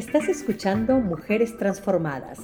Estás 0.00 0.30
escuchando 0.30 0.98
Mujeres 0.98 1.58
Transformadas. 1.58 2.38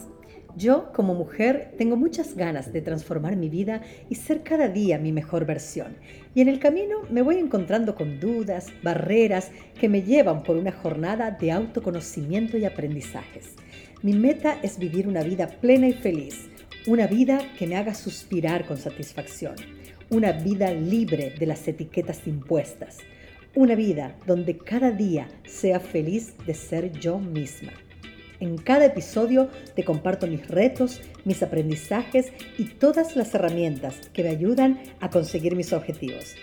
Yo, 0.59 0.93
como 0.93 1.15
mujer, 1.15 1.73
tengo 1.79 1.97
muchas 1.97 2.37
ganas 2.37 2.71
de 2.71 2.83
transformar 2.83 3.35
mi 3.37 3.49
vida 3.49 3.81
y 4.11 4.17
ser 4.17 4.43
cada 4.43 4.69
día 4.69 4.99
mi 4.99 5.11
mejor 5.11 5.47
versión. 5.47 5.97
Y 6.35 6.43
en 6.43 6.49
el 6.49 6.59
camino 6.59 6.99
me 7.11 7.23
voy 7.23 7.39
encontrando 7.39 7.95
con 7.95 8.21
dudas, 8.21 8.67
barreras 8.83 9.53
que 9.81 9.89
me 9.89 10.03
llevan 10.03 10.43
por 10.43 10.57
una 10.57 10.71
jornada 10.71 11.31
de 11.31 11.51
autoconocimiento 11.51 12.59
y 12.59 12.67
aprendizajes. 12.67 13.55
Mi 14.03 14.13
meta 14.13 14.59
es 14.63 14.79
vivir 14.79 15.09
una 15.09 15.23
vida 15.23 15.47
plena 15.47 15.89
y 15.89 15.95
feliz, 15.95 16.51
una 16.87 17.07
vida 17.07 17.39
que 17.59 17.67
me 17.67 17.77
haga 17.77 17.95
suspirar 17.95 18.67
con 18.67 18.77
satisfacción, 18.77 19.55
una 20.11 20.33
vida 20.33 20.75
libre 20.75 21.33
de 21.39 21.47
las 21.47 21.67
etiquetas 21.67 22.27
impuestas 22.27 22.99
una 23.57 23.75
vida 23.75 24.15
donde 24.27 24.59
cada 24.59 24.91
día 24.93 25.29
sea 25.47 25.81
feliz 25.81 26.35
de 26.47 26.55
ser 26.55 26.93
yo 26.93 27.19
misma. 27.19 27.73
En 28.39 28.59
cada 28.59 28.85
episodio 28.85 29.49
te 29.75 29.83
comparto 29.83 30.27
mis 30.27 30.47
retos, 30.47 31.01
mis 31.25 31.43
aprendizajes 31.43 32.33
y 32.59 32.65
todas 32.65 33.17
las 33.17 33.35
herramientas 33.35 34.11
que 34.13 34.23
me 34.23 34.29
ayudan 34.29 34.79
a 35.01 35.09
conseguir 35.09 35.57
mis 35.57 35.73
objetivos. 35.73 36.37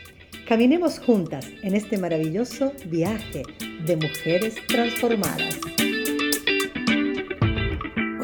Caminemos 0.47 0.99
juntas 0.99 1.47
en 1.61 1.75
este 1.75 1.99
maravilloso 1.99 2.73
viaje 2.87 3.43
de 3.85 3.95
mujeres 3.95 4.55
transformadas. 4.67 5.59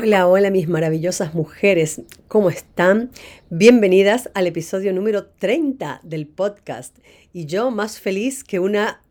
Hola, 0.02 0.30
hola 0.30 0.50
mis 0.50 0.70
maravillosas 0.70 1.34
mujeres, 1.34 2.04
¿cómo 2.30 2.50
están? 2.50 3.12
Bienvenidas 3.50 4.30
al 4.34 4.48
episodio 4.48 4.94
número 4.94 5.26
30 5.26 6.00
del 6.04 6.26
podcast 6.26 6.98
y 7.34 7.48
yo 7.48 7.70
más 7.70 8.00
feliz 8.00 8.46
que 8.46 8.60
una 8.60 9.02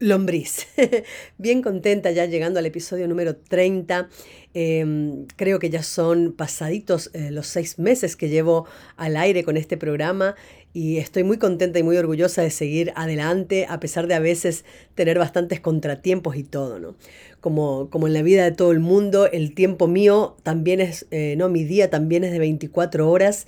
lombriz. 0.00 0.66
Bien 1.38 1.62
contenta 1.62 2.10
ya 2.10 2.26
llegando 2.26 2.58
al 2.58 2.66
episodio 2.66 3.06
número 3.06 3.36
30. 3.36 4.08
Em, 4.52 5.26
creo 5.36 5.60
que 5.60 5.70
ya 5.70 5.84
son 5.84 6.32
pasaditos 6.32 7.12
eh, 7.14 7.30
los 7.30 7.46
seis 7.46 7.78
meses 7.78 8.16
que 8.16 8.28
llevo 8.28 8.66
al 8.96 9.16
aire 9.16 9.44
con 9.44 9.56
este 9.56 9.76
programa 9.76 10.34
y 10.74 10.98
estoy 10.98 11.24
muy 11.24 11.38
contenta 11.38 11.78
y 11.78 11.82
muy 11.82 11.96
orgullosa 11.96 12.42
de 12.42 12.50
seguir 12.50 12.92
adelante 12.96 13.66
a 13.68 13.78
pesar 13.80 14.06
de 14.06 14.14
a 14.14 14.20
veces 14.20 14.64
tener 14.94 15.18
bastantes 15.18 15.60
contratiempos 15.60 16.36
y 16.36 16.44
todo, 16.44 16.78
¿no? 16.78 16.96
Como, 17.40 17.90
como 17.90 18.06
en 18.06 18.14
la 18.14 18.22
vida 18.22 18.44
de 18.44 18.52
todo 18.52 18.72
el 18.72 18.80
mundo, 18.80 19.26
el 19.30 19.54
tiempo 19.54 19.88
mío 19.88 20.36
también 20.42 20.80
es, 20.80 21.06
eh, 21.10 21.34
no, 21.36 21.48
mi 21.48 21.64
día 21.64 21.90
también 21.90 22.24
es 22.24 22.32
de 22.32 22.38
24 22.38 23.10
horas 23.10 23.46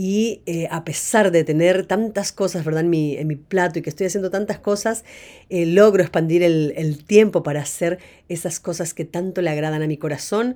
y 0.00 0.42
eh, 0.46 0.68
a 0.70 0.84
pesar 0.84 1.32
de 1.32 1.42
tener 1.42 1.84
tantas 1.84 2.30
cosas 2.30 2.64
¿verdad? 2.64 2.82
En, 2.82 2.90
mi, 2.90 3.16
en 3.16 3.26
mi 3.26 3.34
plato 3.34 3.80
y 3.80 3.82
que 3.82 3.90
estoy 3.90 4.06
haciendo 4.06 4.30
tantas 4.30 4.60
cosas, 4.60 5.04
eh, 5.50 5.66
logro 5.66 6.02
expandir 6.02 6.44
el, 6.44 7.04
tiempo 7.04 7.42
para 7.42 7.62
hacer 7.62 7.98
esas 8.28 8.60
cosas 8.60 8.94
que 8.94 9.04
tanto 9.04 9.42
le 9.42 9.50
agradan 9.50 9.82
a 9.82 9.88
mi 9.88 9.96
corazón, 9.96 10.54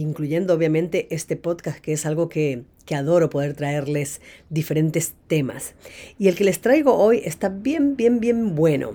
incluyendo 0.00 0.54
obviamente 0.54 1.06
este 1.10 1.36
podcast 1.36 1.78
que 1.78 1.92
es 1.92 2.06
algo 2.06 2.28
que, 2.28 2.64
que 2.84 2.94
adoro 2.94 3.30
poder 3.30 3.54
traerles 3.54 4.20
diferentes 4.50 5.14
temas. 5.26 5.74
Y 6.18 6.28
el 6.28 6.34
que 6.34 6.44
les 6.44 6.60
traigo 6.60 6.94
hoy 6.94 7.22
está 7.24 7.48
bien, 7.48 7.96
bien, 7.96 8.20
bien 8.20 8.54
bueno. 8.54 8.92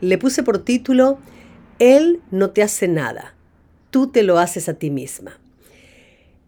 Le 0.00 0.18
puse 0.18 0.42
por 0.42 0.58
título, 0.58 1.18
Él 1.78 2.20
no 2.30 2.50
te 2.50 2.62
hace 2.62 2.88
nada, 2.88 3.34
tú 3.90 4.08
te 4.08 4.22
lo 4.22 4.38
haces 4.38 4.68
a 4.68 4.74
ti 4.74 4.90
misma. 4.90 5.38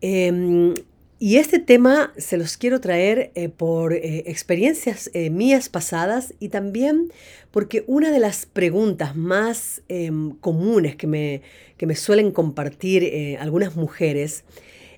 Em, 0.00 0.74
y 1.18 1.36
este 1.36 1.58
tema 1.58 2.12
se 2.18 2.36
los 2.36 2.58
quiero 2.58 2.80
traer 2.80 3.30
eh, 3.34 3.48
por 3.48 3.94
eh, 3.94 4.24
experiencias 4.26 5.10
eh, 5.14 5.30
mías 5.30 5.70
pasadas 5.70 6.34
y 6.40 6.50
también 6.50 7.10
porque 7.50 7.84
una 7.86 8.10
de 8.10 8.18
las 8.18 8.44
preguntas 8.44 9.16
más 9.16 9.82
em, 9.88 10.32
comunes 10.32 10.94
que 10.96 11.06
me, 11.06 11.40
que 11.78 11.86
me, 11.86 11.94
suelen 11.94 12.32
compartir 12.32 13.38
algunas 13.40 13.76
mujeres, 13.76 14.44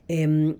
em, 0.09 0.57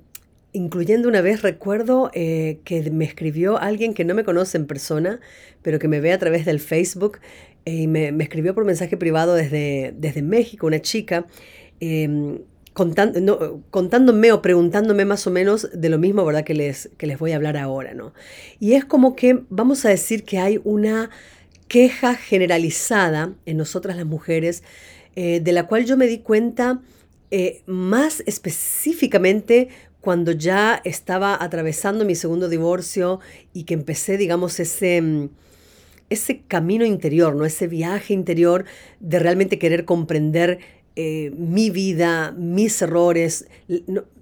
incluyendo 0.53 1.09
una 1.09 1.23
vez 1.23 1.43
recuerdo 1.43 2.11
que 2.13 2.91
me 2.93 3.05
escribió 3.05 3.59
alguien 3.59 3.95
que 3.95 4.05
no 4.05 4.15
me 4.15 4.23
conoce 4.23 4.59
en 4.59 4.67
persona, 4.67 5.19
pero 5.63 5.81
que 5.81 5.89
me 5.89 5.99
ve 6.01 6.13
a 6.13 6.19
través 6.19 6.47
del 6.47 6.61
Facebook 6.61 7.19
y 7.65 7.89
me, 7.89 8.13
me, 8.13 8.23
escribió 8.23 8.55
por 8.55 8.65
mensaje 8.65 8.97
privado 8.97 9.35
desde, 9.35 9.93
desde 9.97 10.23
México, 10.23 10.69
una 10.69 10.81
chica 10.81 11.27
em, 12.79 13.63
contándome 13.71 14.33
o 14.33 14.43
preguntándome 14.43 15.05
más 15.05 15.27
o 15.27 15.31
menos 15.31 15.69
de 15.73 15.89
lo 15.89 15.99
mismo, 15.99 16.25
¿verdad? 16.25 16.45
Que 16.45 16.55
les, 16.55 16.91
que 16.97 17.07
les 17.07 17.19
voy 17.19 17.33
a 17.33 17.37
hablar 17.37 17.57
ahora, 17.57 17.95
¿no? 17.95 18.13
Y 18.61 18.75
es 18.75 18.85
como 18.85 19.17
que 19.17 19.45
vamos 19.51 19.85
a 19.85 19.89
decir 19.89 20.25
que 20.25 20.39
hay 20.39 20.61
una 20.65 21.11
queja 21.69 22.15
generalizada 22.15 23.35
en 23.47 23.57
nosotras 23.57 23.97
las 23.97 24.07
mujeres, 24.07 24.63
eh, 25.17 25.41
de 25.41 25.53
la 25.53 25.67
cual 25.67 25.85
yo 25.85 25.97
me 25.97 26.07
di 26.07 26.19
cuenta 26.19 26.81
eh, 27.31 27.63
más 27.67 28.23
específicamente 28.27 29.69
cuando 30.01 30.33
ya 30.33 30.81
estaba 30.85 31.37
atravesando 31.43 32.05
mi 32.05 32.15
segundo 32.15 32.49
divorcio 32.49 33.21
y 33.53 33.65
que 33.65 33.75
empecé, 33.75 34.17
digamos, 34.17 34.61
ese 34.61 35.03
mm, 35.03 35.29
ese 36.11 36.41
camino 36.41 36.85
interior, 36.85 37.35
¿no? 37.35 37.45
Ese 37.45 37.67
viaje 37.67 38.15
interior 38.15 38.65
de 39.01 39.19
realmente 39.19 39.59
querer 39.59 39.85
comprender 39.85 40.59
eh, 41.01 41.31
mi 41.39 41.71
vida, 41.71 42.33
mis 42.33 42.83
errores, 42.83 43.47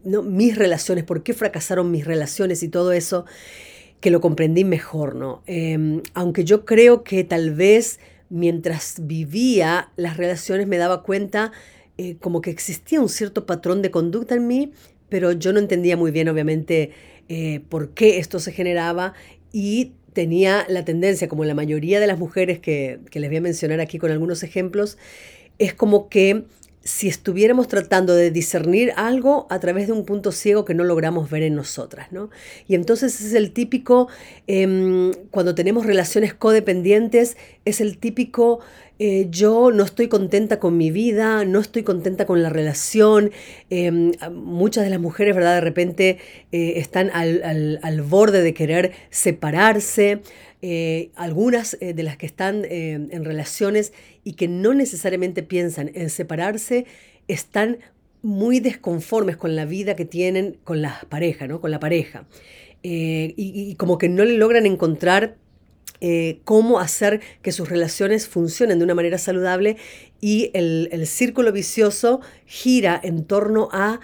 mis 0.04 0.58
relaciones, 0.58 1.04
por 1.04 1.22
qué 1.22 1.32
fracasaron 1.32 1.90
mis 1.90 2.04
relaciones 2.04 2.62
y 2.62 2.68
todo 2.68 2.92
eso, 2.92 3.24
que 4.00 4.10
lo 4.10 4.20
comprendí 4.20 4.62
mejor, 4.62 5.14
¿no? 5.14 5.42
Em, 5.46 6.02
aunque 6.12 6.44
yo 6.44 6.66
creo 6.66 7.02
que 7.02 7.24
tal 7.24 7.54
vez 7.54 7.98
mientras 8.28 8.96
vivía 9.06 9.88
las 9.96 10.18
relaciones 10.18 10.66
me 10.66 10.76
daba 10.76 11.02
cuenta 11.02 11.50
eh, 11.96 12.16
como 12.20 12.42
que 12.42 12.50
existía 12.50 13.00
un 13.00 13.08
cierto 13.08 13.46
patrón 13.46 13.80
de 13.80 13.90
conducta 13.90 14.34
en 14.34 14.46
mí, 14.46 14.72
pero 15.08 15.32
yo 15.32 15.54
no 15.54 15.60
entendía 15.60 15.96
muy 15.96 16.10
bien, 16.10 16.28
obviamente, 16.28 16.90
eh, 17.30 17.62
por 17.70 17.94
qué 17.94 18.18
esto 18.18 18.38
se 18.38 18.52
generaba 18.52 19.14
y 19.50 19.92
tenía 20.12 20.66
la 20.68 20.84
tendencia, 20.84 21.26
como 21.26 21.46
la 21.46 21.54
mayoría 21.54 22.00
de 22.00 22.06
las 22.06 22.18
mujeres 22.18 22.58
que, 22.58 22.98
que 23.10 23.18
les 23.18 23.30
voy 23.30 23.38
a 23.38 23.40
mencionar 23.40 23.80
aquí 23.80 23.96
con 23.96 24.10
algunos 24.10 24.42
ejemplos, 24.42 24.98
es 25.58 25.74
como 25.74 26.08
que 26.08 26.44
si 26.86 27.08
estuviéramos 27.08 27.66
tratando 27.66 28.14
de 28.14 28.30
discernir 28.30 28.92
algo 28.96 29.48
a 29.50 29.58
través 29.58 29.88
de 29.88 29.92
un 29.92 30.04
punto 30.04 30.30
ciego 30.30 30.64
que 30.64 30.72
no 30.72 30.84
logramos 30.84 31.28
ver 31.28 31.42
en 31.42 31.56
nosotras, 31.56 32.12
¿no? 32.12 32.30
Y 32.68 32.76
entonces 32.76 33.20
es 33.20 33.34
el 33.34 33.50
típico, 33.50 34.08
em, 34.46 35.12
cuando 35.32 35.56
tenemos 35.56 35.84
relaciones 35.84 36.32
codependientes, 36.32 37.36
es 37.66 37.80
el 37.80 37.98
típico, 37.98 38.60
eh, 38.98 39.26
yo 39.28 39.72
no 39.72 39.84
estoy 39.84 40.08
contenta 40.08 40.58
con 40.58 40.78
mi 40.78 40.90
vida, 40.90 41.44
no 41.44 41.60
estoy 41.60 41.82
contenta 41.82 42.24
con 42.24 42.42
la 42.42 42.48
relación. 42.48 43.32
Em, 43.68 44.12
muchas 44.32 44.84
de 44.84 44.90
las 44.90 45.00
mujeres, 45.00 45.34
¿verdad? 45.34 45.56
De 45.56 45.60
repente 45.60 46.18
eh, 46.52 46.74
están 46.76 47.10
al, 47.12 47.78
al 47.82 48.02
borde 48.02 48.42
de 48.42 48.54
querer 48.54 48.92
separarse. 49.10 50.22
Eh, 50.62 51.10
algunas 51.16 51.76
de 51.78 52.02
las 52.02 52.16
que 52.16 52.24
están 52.24 52.64
en 52.64 53.24
relaciones 53.24 53.92
y 54.24 54.32
que 54.32 54.48
no 54.48 54.72
necesariamente 54.72 55.42
piensan 55.42 55.90
en 55.94 56.08
separarse, 56.08 56.86
están 57.28 57.78
muy 58.22 58.60
desconformes 58.60 59.36
con 59.36 59.54
la 59.54 59.66
vida 59.66 59.94
que 59.94 60.06
tienen 60.06 60.56
con 60.64 60.80
la 60.80 61.06
pareja, 61.08 61.46
¿no? 61.46 61.60
Con 61.60 61.70
la 61.70 61.78
pareja. 61.78 62.26
Y, 62.82 63.74
como 63.74 63.98
que 63.98 64.08
no 64.08 64.24
le 64.24 64.38
logran 64.38 64.64
encontrar 64.64 65.36
cómo 66.44 66.78
hacer 66.78 67.20
que 67.42 67.52
sus 67.52 67.68
relaciones 67.68 68.28
funcionen 68.28 68.78
de 68.78 68.84
una 68.84 68.94
manera 68.94 69.18
saludable 69.18 69.76
y 70.20 70.50
el, 70.54 70.88
el 70.92 71.06
círculo 71.06 71.52
vicioso 71.52 72.20
gira 72.46 73.00
en 73.02 73.24
torno 73.24 73.68
a, 73.72 74.00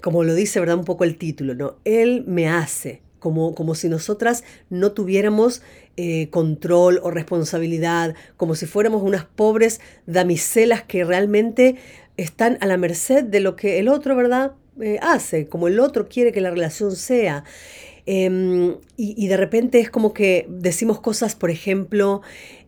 como 0.00 0.24
lo 0.24 0.34
dice, 0.34 0.60
¿verdad? 0.60 0.78
Un 0.78 0.84
poco 0.84 1.04
el 1.04 1.16
título, 1.16 1.54
¿no? 1.54 1.76
Él 1.84 2.24
me 2.26 2.48
hace, 2.48 3.02
como, 3.18 3.74
si 3.74 3.88
nosotras 3.88 4.44
no 4.70 4.92
tuviéramos 4.92 5.62
eh, 5.96 6.28
control 6.30 7.00
o 7.02 7.10
responsabilidad, 7.10 8.14
como 8.36 8.54
si 8.54 8.66
fuéramos 8.66 9.02
unas 9.02 9.24
pobres 9.24 9.80
damiselas 10.06 10.82
que 10.82 11.04
realmente 11.04 11.76
están 12.16 12.58
a 12.60 12.66
la 12.66 12.76
merced 12.76 13.24
de 13.24 13.40
lo 13.40 13.56
que 13.56 13.78
el 13.78 13.88
otro, 13.88 14.16
¿verdad? 14.16 14.52
Eh, 14.80 14.98
hace, 15.02 15.48
como 15.48 15.66
el 15.66 15.80
otro 15.80 16.08
quiere 16.08 16.32
que 16.32 16.40
la 16.40 16.50
relación 16.50 16.94
sea. 16.94 17.44
Em, 18.10 18.76
y, 18.96 19.28
de 19.28 19.36
repente 19.36 19.80
es 19.80 19.90
como 19.90 20.14
que 20.14 20.46
decimos 20.48 20.98
cosas, 20.98 21.34
por 21.34 21.50
ejemplo, 21.50 22.22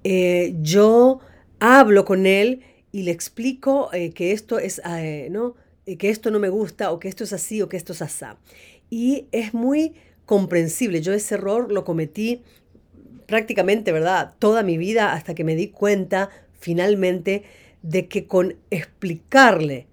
eh, 0.04 0.54
yo 0.60 1.20
hablo 1.60 2.04
con 2.04 2.26
él 2.26 2.60
y 2.92 3.04
le 3.04 3.10
explico 3.10 3.88
que 4.14 4.32
esto 4.32 4.58
es, 4.58 4.82
¿no? 5.30 5.54
que 5.98 6.10
esto 6.10 6.30
no 6.30 6.40
me 6.40 6.50
gusta, 6.50 6.92
o 6.92 6.98
que 6.98 7.08
esto 7.08 7.24
es 7.24 7.32
así, 7.32 7.62
o 7.62 7.70
que 7.70 7.78
esto 7.78 7.94
es 7.94 8.02
así. 8.02 8.26
Y 8.90 9.28
es 9.32 9.54
muy 9.54 9.94
comprensible. 10.26 11.00
Yo 11.00 11.14
ese 11.14 11.36
error 11.36 11.72
lo 11.72 11.84
cometí 11.84 12.42
prácticamente, 13.26 13.92
¿verdad? 13.92 14.34
Toda 14.38 14.62
mi 14.62 14.76
vida 14.76 15.14
hasta 15.14 15.34
que 15.34 15.44
me 15.44 15.54
di 15.54 15.68
cuenta 15.68 16.28
finalmente 16.58 17.44
de 17.82 18.08
que 18.08 18.26
con 18.26 18.56
explicarle 18.70 19.86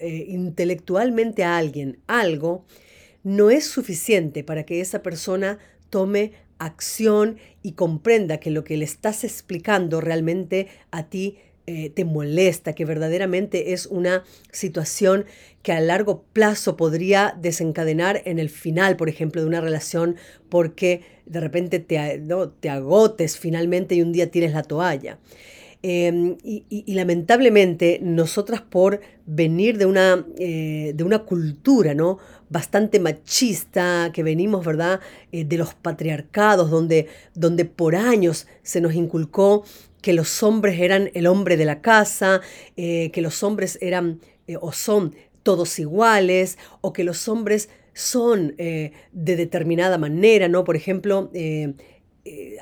eh, 0.00 0.26
intelectualmente 0.28 1.44
a 1.44 1.58
alguien 1.58 1.98
algo, 2.06 2.64
no 3.22 3.50
es 3.50 3.66
suficiente 3.66 4.44
para 4.44 4.64
que 4.64 4.80
esa 4.80 5.02
persona 5.02 5.58
tome 5.90 6.32
acción 6.58 7.38
y 7.62 7.72
comprenda 7.72 8.38
que 8.38 8.50
lo 8.50 8.64
que 8.64 8.76
le 8.76 8.84
estás 8.84 9.24
explicando 9.24 10.00
realmente 10.00 10.68
a 10.90 11.08
ti 11.08 11.38
eh, 11.66 11.90
te 11.90 12.04
molesta, 12.04 12.72
que 12.72 12.84
verdaderamente 12.84 13.72
es 13.72 13.86
una 13.86 14.24
situación 14.50 15.26
que 15.62 15.72
a 15.72 15.80
largo 15.80 16.24
plazo 16.32 16.76
podría 16.76 17.36
desencadenar 17.40 18.22
en 18.24 18.40
el 18.40 18.50
final, 18.50 18.96
por 18.96 19.08
ejemplo, 19.08 19.40
de 19.40 19.46
una 19.46 19.60
relación 19.60 20.16
porque 20.48 21.02
de 21.24 21.38
repente 21.38 21.78
te, 21.78 22.20
te 22.58 22.68
agotes 22.68 23.38
finalmente 23.38 23.94
y 23.94 24.02
un 24.02 24.12
día 24.12 24.30
tires 24.30 24.52
la 24.52 24.64
toalla. 24.64 25.18
Em, 25.84 26.36
y, 26.44 26.94
lamentablemente 26.94 27.98
nosotras 28.00 28.60
por 28.60 29.00
venir 29.26 29.78
de 29.78 29.86
una, 29.86 30.24
eh, 30.38 30.92
de 30.94 31.02
una 31.02 31.24
cultura 31.24 31.92
¿no? 31.92 32.18
Bastante 32.52 33.00
machista, 33.00 34.10
que 34.12 34.22
venimos 34.22 34.64
¿verdad? 34.64 35.00
Eh, 35.32 35.44
de 35.44 35.56
los 35.56 35.74
patriarcados, 35.74 36.70
donde, 36.70 37.08
donde 37.34 37.64
por 37.64 37.96
años 37.96 38.46
se 38.62 38.80
nos 38.80 38.94
inculcó 38.94 39.64
que 40.00 40.12
los 40.12 40.42
hombres 40.42 40.80
eran 40.80 41.10
el 41.14 41.26
hombre 41.26 41.56
de 41.56 41.64
la 41.64 41.80
casa, 41.80 42.40
eh, 42.76 43.10
que 43.12 43.20
los 43.22 43.42
hombres 43.42 43.78
eran 43.80 44.20
o 44.60 44.72
son 44.72 45.14
todos 45.42 45.78
iguales, 45.78 46.58
o 46.80 46.92
que 46.92 47.04
los 47.04 47.28
hombres 47.28 47.68
son 47.94 48.54
de 48.56 48.92
determinada 49.12 49.96
manera, 49.96 50.48
¿no? 50.48 50.64
Por 50.64 50.76
ejemplo, 50.76 51.30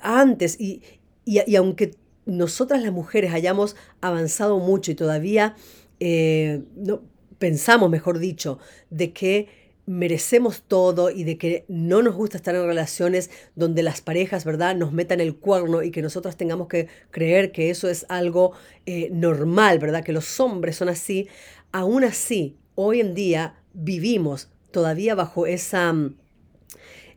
antes, 0.03 0.61
y, 0.61 0.83
y, 1.25 1.57
aunque 1.57 1.93
nosotras 2.27 2.83
las 2.83 2.93
mujeres 2.93 3.33
hayamos 3.33 3.77
avanzado 4.01 4.59
mucho 4.59 4.91
y 4.91 4.95
todavía 4.95 5.57
eh, 6.01 6.63
no, 6.77 7.03
pensamos, 7.39 7.91
mejor 7.91 8.19
dicho, 8.19 8.59
de 8.89 9.13
que 9.13 9.49
merecemos 9.91 10.63
todo 10.63 11.11
y 11.11 11.25
de 11.25 11.37
que 11.37 11.65
no 11.67 12.01
nos 12.01 12.15
gusta 12.15 12.37
estar 12.37 12.55
en 12.55 12.65
relaciones 12.65 13.29
donde 13.57 13.83
las 13.83 14.01
parejas, 14.01 14.45
¿verdad?, 14.45 14.77
nos 14.77 14.93
metan 14.93 15.21
el 15.21 15.35
cuerno 15.35 15.83
y 15.83 15.91
que 15.91 16.01
nosotras 16.01 16.37
tengamos 16.37 16.69
que 16.69 16.87
creer 17.11 17.51
que 17.51 17.71
eso 17.71 17.89
es 17.89 18.07
algo 18.09 18.53
eh, 18.87 19.09
normal, 19.11 19.81
¿verdad?, 19.81 20.05
que 20.05 20.13
los 20.13 20.39
hombres 20.39 20.77
son 20.77 20.91
así. 20.91 21.27
Aún 21.73 22.05
así, 22.05 22.57
hoy 22.77 23.01
en 23.01 23.15
día 23.15 23.57
vivimos 23.73 24.49
todavía 24.71 25.17
bajo 25.17 25.47
esa 25.47 25.93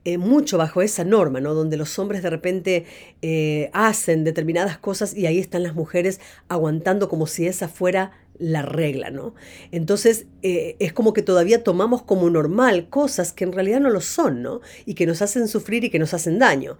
eh, 0.04 0.18
mucho 0.18 0.58
bajo 0.58 0.81
esa 0.81 1.04
norma, 1.04 1.42
¿no? 1.42 1.54
Donde 1.54 1.78
los 1.78 2.00
hombres 2.00 2.24
de 2.24 2.31
repente 2.31 2.86
eh, 3.22 3.69
hacen 3.72 4.24
determinadas 4.24 4.80
cosas 4.80 5.16
y 5.16 5.28
ahí 5.28 5.38
están 5.38 5.62
las 5.62 5.76
mujeres 5.76 6.19
aguantando 6.50 7.08
como 7.08 7.28
si 7.28 7.46
esa 7.46 7.68
fuera 7.68 8.12
la 8.39 8.62
regla, 8.62 9.09
¿no? 9.09 9.35
Entonces 9.71 10.25
eh, 10.41 10.75
es 10.80 10.94
como 10.94 11.13
que 11.13 11.21
todavía 11.21 11.63
tomamos 11.63 12.01
como 12.01 12.30
normal 12.30 12.89
cosas 12.89 13.31
que 13.33 13.44
en 13.44 13.53
realidad 13.53 13.80
no 13.80 13.89
lo 13.89 14.01
son, 14.01 14.41
¿no? 14.41 14.62
Y 14.85 14.95
que 14.95 15.06
nos 15.06 15.21
hacen 15.21 15.47
sufrir 15.47 15.83
y 15.83 15.89
que 15.89 16.00
nos 16.00 16.13
hacen 16.13 16.39
daño. 16.39 16.77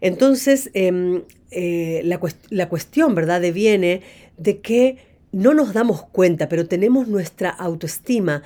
Entonces 0.00 0.70
em, 0.74 1.22
la, 1.50 2.20
la 2.50 2.68
cuestión, 2.68 3.14
¿verdad?, 3.14 3.40
deviene 3.40 4.02
de 4.36 4.60
que 4.60 5.08
no 5.32 5.54
nos 5.54 5.72
damos 5.72 6.02
cuenta, 6.02 6.48
pero 6.48 6.66
tenemos 6.66 7.08
nuestra 7.08 7.50
autoestima 7.50 8.42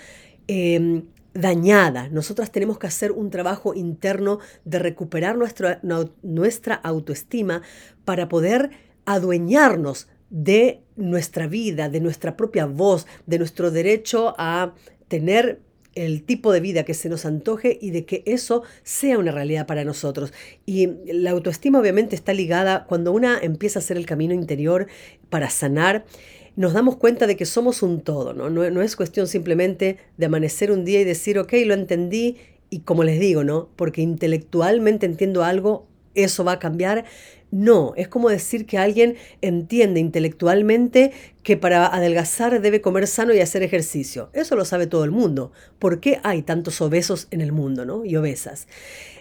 em, 0.48 1.04
dañada. 1.34 2.08
Nosotras 2.08 2.50
tenemos 2.50 2.78
que 2.78 2.86
hacer 2.86 3.12
un 3.12 3.30
trabajo 3.30 3.74
interno 3.74 4.38
de 4.64 4.78
recuperar 4.78 5.36
nuestra, 5.36 5.80
nuestra 6.22 6.74
autoestima 6.74 7.62
para 8.04 8.28
poder 8.28 8.70
adueñarnos 9.04 10.08
de 10.32 10.80
nuestra 10.96 11.46
vida, 11.46 11.90
de 11.90 12.00
nuestra 12.00 12.36
propia 12.36 12.64
voz, 12.64 13.06
de 13.26 13.38
nuestro 13.38 13.70
derecho 13.70 14.34
a 14.38 14.74
tener 15.08 15.60
el 15.94 16.22
tipo 16.22 16.52
de 16.52 16.60
vida 16.60 16.84
que 16.84 16.94
se 16.94 17.10
nos 17.10 17.26
antoje 17.26 17.78
y 17.82 17.90
de 17.90 18.06
que 18.06 18.22
eso 18.24 18.62
sea 18.82 19.18
una 19.18 19.30
realidad 19.30 19.66
para 19.66 19.84
nosotros. 19.84 20.32
Y 20.64 20.88
la 21.12 21.32
autoestima 21.32 21.78
obviamente 21.78 22.16
está 22.16 22.32
ligada 22.32 22.86
cuando 22.86 23.12
una 23.12 23.38
empieza 23.38 23.78
a 23.78 23.82
hacer 23.82 23.98
el 23.98 24.06
camino 24.06 24.32
interior 24.32 24.86
para 25.28 25.50
sanar 25.50 26.06
nos 26.54 26.74
damos 26.74 26.96
cuenta 26.96 27.26
de 27.26 27.34
que 27.34 27.46
somos 27.46 27.82
un 27.82 28.02
todo, 28.02 28.34
¿no? 28.34 28.50
¿no? 28.50 28.82
es 28.82 28.94
cuestión 28.94 29.26
simplemente 29.26 29.96
de 30.18 30.26
amanecer 30.26 30.70
un 30.70 30.84
día 30.84 31.00
y 31.00 31.04
decir, 31.04 31.38
ok, 31.38 31.50
lo 31.64 31.72
entendí, 31.72 32.36
y 32.68 32.80
como 32.80 33.04
les 33.04 33.18
digo, 33.18 33.42
¿no? 33.42 33.70
Porque 33.74 34.02
intelectualmente 34.02 35.06
entiendo 35.06 35.44
algo, 35.44 35.86
eso 36.14 36.44
va 36.44 36.52
a 36.52 36.58
cambiar. 36.58 37.04
No, 37.50 37.92
es 37.96 38.08
como 38.08 38.30
decir 38.30 38.64
que 38.64 38.78
alguien 38.78 39.16
entiende 39.42 40.00
intelectualmente 40.00 41.12
que 41.42 41.58
para 41.58 41.86
adelgazar 41.86 42.62
debe 42.62 42.80
comer 42.80 43.06
sano 43.06 43.34
y 43.34 43.40
hacer 43.40 43.62
ejercicio. 43.62 44.30
Eso 44.32 44.56
lo 44.56 44.64
sabe 44.64 44.86
todo 44.86 45.04
el 45.04 45.10
mundo. 45.10 45.52
¿Por 45.78 46.00
qué 46.00 46.18
hay 46.22 46.42
tantos 46.42 46.80
obesos 46.80 47.28
en 47.30 47.42
el 47.42 47.52
mundo, 47.52 47.84
¿no? 47.84 48.06
Y 48.06 48.16
obesas. 48.16 48.68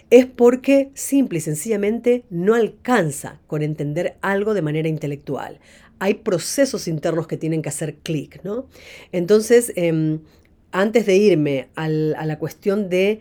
Es 0.08 0.24
porque 0.26 0.90
simple 0.94 1.38
y 1.38 1.42
sencillamente 1.42 2.24
no 2.30 2.54
alcanza 2.54 3.40
con 3.46 3.62
entender 3.62 4.16
algo 4.22 4.54
de 4.54 4.62
manera 4.62 4.88
intelectual 4.88 5.60
hay 6.02 6.14
procesos 6.14 6.88
internos 6.88 7.28
que 7.28 7.36
tienen 7.36 7.62
que 7.62 7.68
hacer 7.68 7.94
clic, 7.94 8.40
¿no? 8.42 8.66
Entonces, 9.12 9.72
em, 9.76 10.18
antes 10.72 11.06
de 11.06 11.14
irme 11.14 11.68
a 11.76 11.86
la 11.88 12.38
cuestión 12.40 12.88
de, 12.88 13.20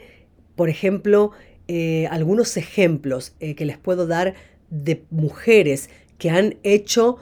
por 0.55 0.67
ejemplo, 0.67 1.31
eh, 1.73 2.05
algunos 2.07 2.57
ejemplos 2.57 3.33
eh, 3.39 3.55
que 3.55 3.63
les 3.63 3.77
puedo 3.77 4.05
dar 4.05 4.33
de 4.69 5.05
mujeres 5.09 5.89
que 6.17 6.29
han 6.29 6.57
hecho 6.63 7.19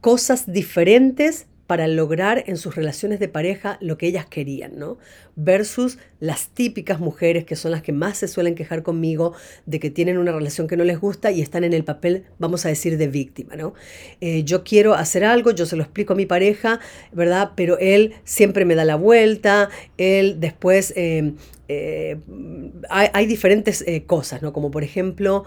cosas 0.00 0.50
diferentes 0.52 1.46
para 1.66 1.88
lograr 1.88 2.44
en 2.46 2.56
sus 2.56 2.74
relaciones 2.74 3.18
de 3.20 3.28
pareja 3.28 3.78
lo 3.80 3.96
que 3.96 4.06
ellas 4.06 4.26
querían, 4.26 4.78
¿no? 4.78 4.98
Versus 5.34 5.98
las 6.20 6.48
típicas 6.48 7.00
mujeres 7.00 7.44
que 7.44 7.56
son 7.56 7.70
las 7.70 7.82
que 7.82 7.92
más 7.92 8.18
se 8.18 8.28
suelen 8.28 8.54
quejar 8.54 8.82
conmigo 8.82 9.32
de 9.64 9.80
que 9.80 9.90
tienen 9.90 10.18
una 10.18 10.32
relación 10.32 10.68
que 10.68 10.76
no 10.76 10.84
les 10.84 11.00
gusta 11.00 11.30
y 11.30 11.40
están 11.40 11.64
en 11.64 11.72
el 11.72 11.84
papel, 11.84 12.24
vamos 12.38 12.66
a 12.66 12.68
decir, 12.68 12.98
de 12.98 13.08
víctima, 13.08 13.56
¿no? 13.56 13.72
Eh, 14.20 14.44
yo 14.44 14.62
quiero 14.62 14.94
hacer 14.94 15.24
algo, 15.24 15.52
yo 15.52 15.64
se 15.64 15.76
lo 15.76 15.82
explico 15.82 16.12
a 16.12 16.16
mi 16.16 16.26
pareja, 16.26 16.80
¿verdad? 17.12 17.52
Pero 17.56 17.78
él 17.78 18.14
siempre 18.24 18.64
me 18.64 18.74
da 18.74 18.84
la 18.84 18.96
vuelta, 18.96 19.70
él 19.96 20.40
después... 20.40 20.92
Eh, 20.96 21.32
eh, 21.66 22.18
hay, 22.90 23.24
diferentes 23.24 23.82
cosas, 24.06 24.42
¿no? 24.42 24.52
Como 24.52 24.70
por 24.70 24.84
ejemplo, 24.84 25.44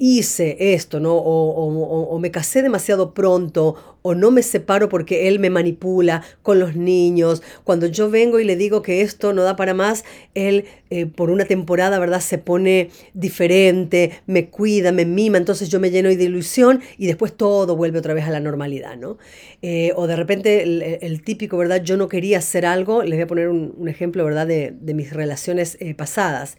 hice 0.00 0.72
esto, 0.72 0.98
¿no? 0.98 1.14
O, 1.14 2.18
me 2.18 2.30
casé 2.30 2.62
demasiado 2.62 3.12
pronto, 3.12 3.98
o 4.00 4.14
no 4.14 4.30
me 4.30 4.42
separo 4.42 4.88
porque 4.88 5.28
él 5.28 5.38
me 5.38 5.50
manipula 5.50 6.22
con 6.42 6.58
los 6.58 6.74
niños. 6.74 7.42
Cuando 7.64 7.84
yo 7.84 8.08
vengo 8.08 8.40
y 8.40 8.44
le 8.44 8.56
digo 8.56 8.80
que 8.80 9.02
esto 9.02 9.34
no 9.34 9.42
da 9.42 9.56
para 9.56 9.74
más, 9.74 10.06
él 10.34 10.64
eh, 10.88 11.04
por 11.04 11.28
una 11.28 11.44
temporada, 11.44 11.98
¿verdad? 11.98 12.22
Se 12.22 12.38
pone 12.38 12.88
diferente, 13.12 14.22
me 14.26 14.48
cuida, 14.48 14.90
me 14.90 15.04
mima, 15.04 15.36
entonces 15.36 15.68
yo 15.68 15.78
me 15.80 15.90
lleno 15.90 16.08
de 16.08 16.24
ilusión 16.24 16.80
y 16.96 17.06
después 17.06 17.34
todo 17.34 17.76
vuelve 17.76 17.98
otra 17.98 18.14
vez 18.14 18.24
a 18.24 18.30
la 18.30 18.40
normalidad, 18.40 18.96
¿no? 18.96 19.18
Eh, 19.60 19.92
o 19.96 20.06
de 20.06 20.16
repente 20.16 20.62
el, 21.04 21.22
típico, 21.22 21.58
¿verdad? 21.58 21.82
Yo 21.84 21.98
no 21.98 22.08
quería 22.08 22.38
hacer 22.38 22.64
algo, 22.64 23.02
les 23.02 23.18
voy 23.18 23.24
a 23.24 23.26
poner 23.26 23.48
un, 23.50 23.86
ejemplo, 23.86 24.24
¿verdad? 24.24 24.46
De, 24.46 24.94
mis 24.94 25.12
relaciones 25.12 25.76
eh, 25.80 25.94
pasadas 25.94 26.56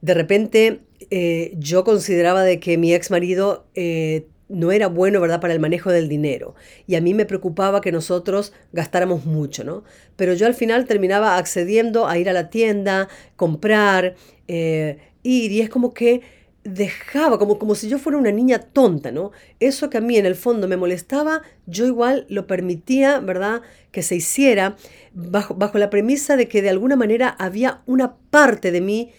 de 0.00 0.14
repente 0.14 0.80
eh, 1.10 1.54
yo 1.58 1.84
consideraba 1.84 2.42
de 2.42 2.60
que 2.60 2.78
mi 2.78 2.94
ex 2.94 3.10
marido 3.10 3.66
eh, 3.74 4.26
no 4.50 4.72
era 4.72 4.88
bueno, 4.88 5.20
¿verdad?, 5.20 5.40
para 5.40 5.54
el 5.54 5.60
manejo 5.60 5.90
del 5.90 6.08
dinero. 6.08 6.54
Y 6.86 6.96
a 6.96 7.00
mí 7.00 7.14
me 7.14 7.24
preocupaba 7.24 7.80
que 7.80 7.92
nosotros 7.92 8.52
gastáramos 8.72 9.24
mucho, 9.24 9.64
¿no? 9.64 9.84
Pero 10.16 10.34
yo 10.34 10.46
al 10.46 10.54
final 10.54 10.86
terminaba 10.86 11.36
accediendo 11.38 12.08
a 12.08 12.18
ir 12.18 12.28
a 12.28 12.32
la 12.32 12.50
tienda, 12.50 13.08
comprar, 13.36 14.16
eh, 14.48 14.98
ir, 15.22 15.52
y 15.52 15.60
es 15.60 15.70
como 15.70 15.94
que 15.94 16.22
dejaba, 16.64 17.38
como, 17.38 17.58
como 17.58 17.74
si 17.74 17.88
yo 17.88 17.98
fuera 17.98 18.18
una 18.18 18.32
niña 18.32 18.58
tonta, 18.58 19.12
¿no? 19.12 19.30
Eso 19.60 19.88
que 19.88 19.98
a 19.98 20.00
mí 20.00 20.16
en 20.16 20.26
el 20.26 20.34
fondo 20.34 20.68
me 20.68 20.76
molestaba, 20.76 21.42
yo 21.66 21.86
igual 21.86 22.26
lo 22.28 22.46
permitía, 22.46 23.20
¿verdad?, 23.20 23.62
que 23.92 24.02
se 24.02 24.16
hiciera 24.16 24.76
bajo, 25.14 25.54
bajo 25.54 25.78
la 25.78 25.90
premisa 25.90 26.36
de 26.36 26.48
que 26.48 26.60
de 26.60 26.70
alguna 26.70 26.96
manera 26.96 27.28
había 27.28 27.82
una 27.86 28.16
parte 28.30 28.72
de 28.72 28.80
mí 28.80 29.12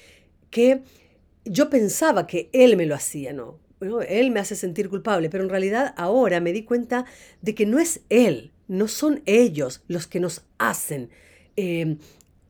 que 0.50 0.84
yo 1.46 1.70
pensaba 1.70 2.28
que 2.28 2.50
él 2.54 2.78
me 2.78 2.86
lo 2.86 2.96
hacía, 2.96 3.34
¿no? 3.34 3.60
él 4.08 4.32
me 4.32 4.40
hace 4.40 4.56
sentir 4.56 4.90
culpable, 4.90 5.30
pero 5.30 5.44
en 5.44 5.50
realidad 5.50 5.94
ahora 5.98 6.40
me 6.40 6.54
di 6.54 6.64
cuenta 6.64 7.06
de 7.42 7.56
que 7.56 7.66
no 7.66 7.80
es 7.80 8.02
él, 8.10 8.52
no 8.68 8.88
son 8.88 9.22
ellos 9.26 9.84
los 9.88 10.08
que 10.08 10.20
nos 10.20 10.44
hacen 10.60 11.10
em, 11.56 11.98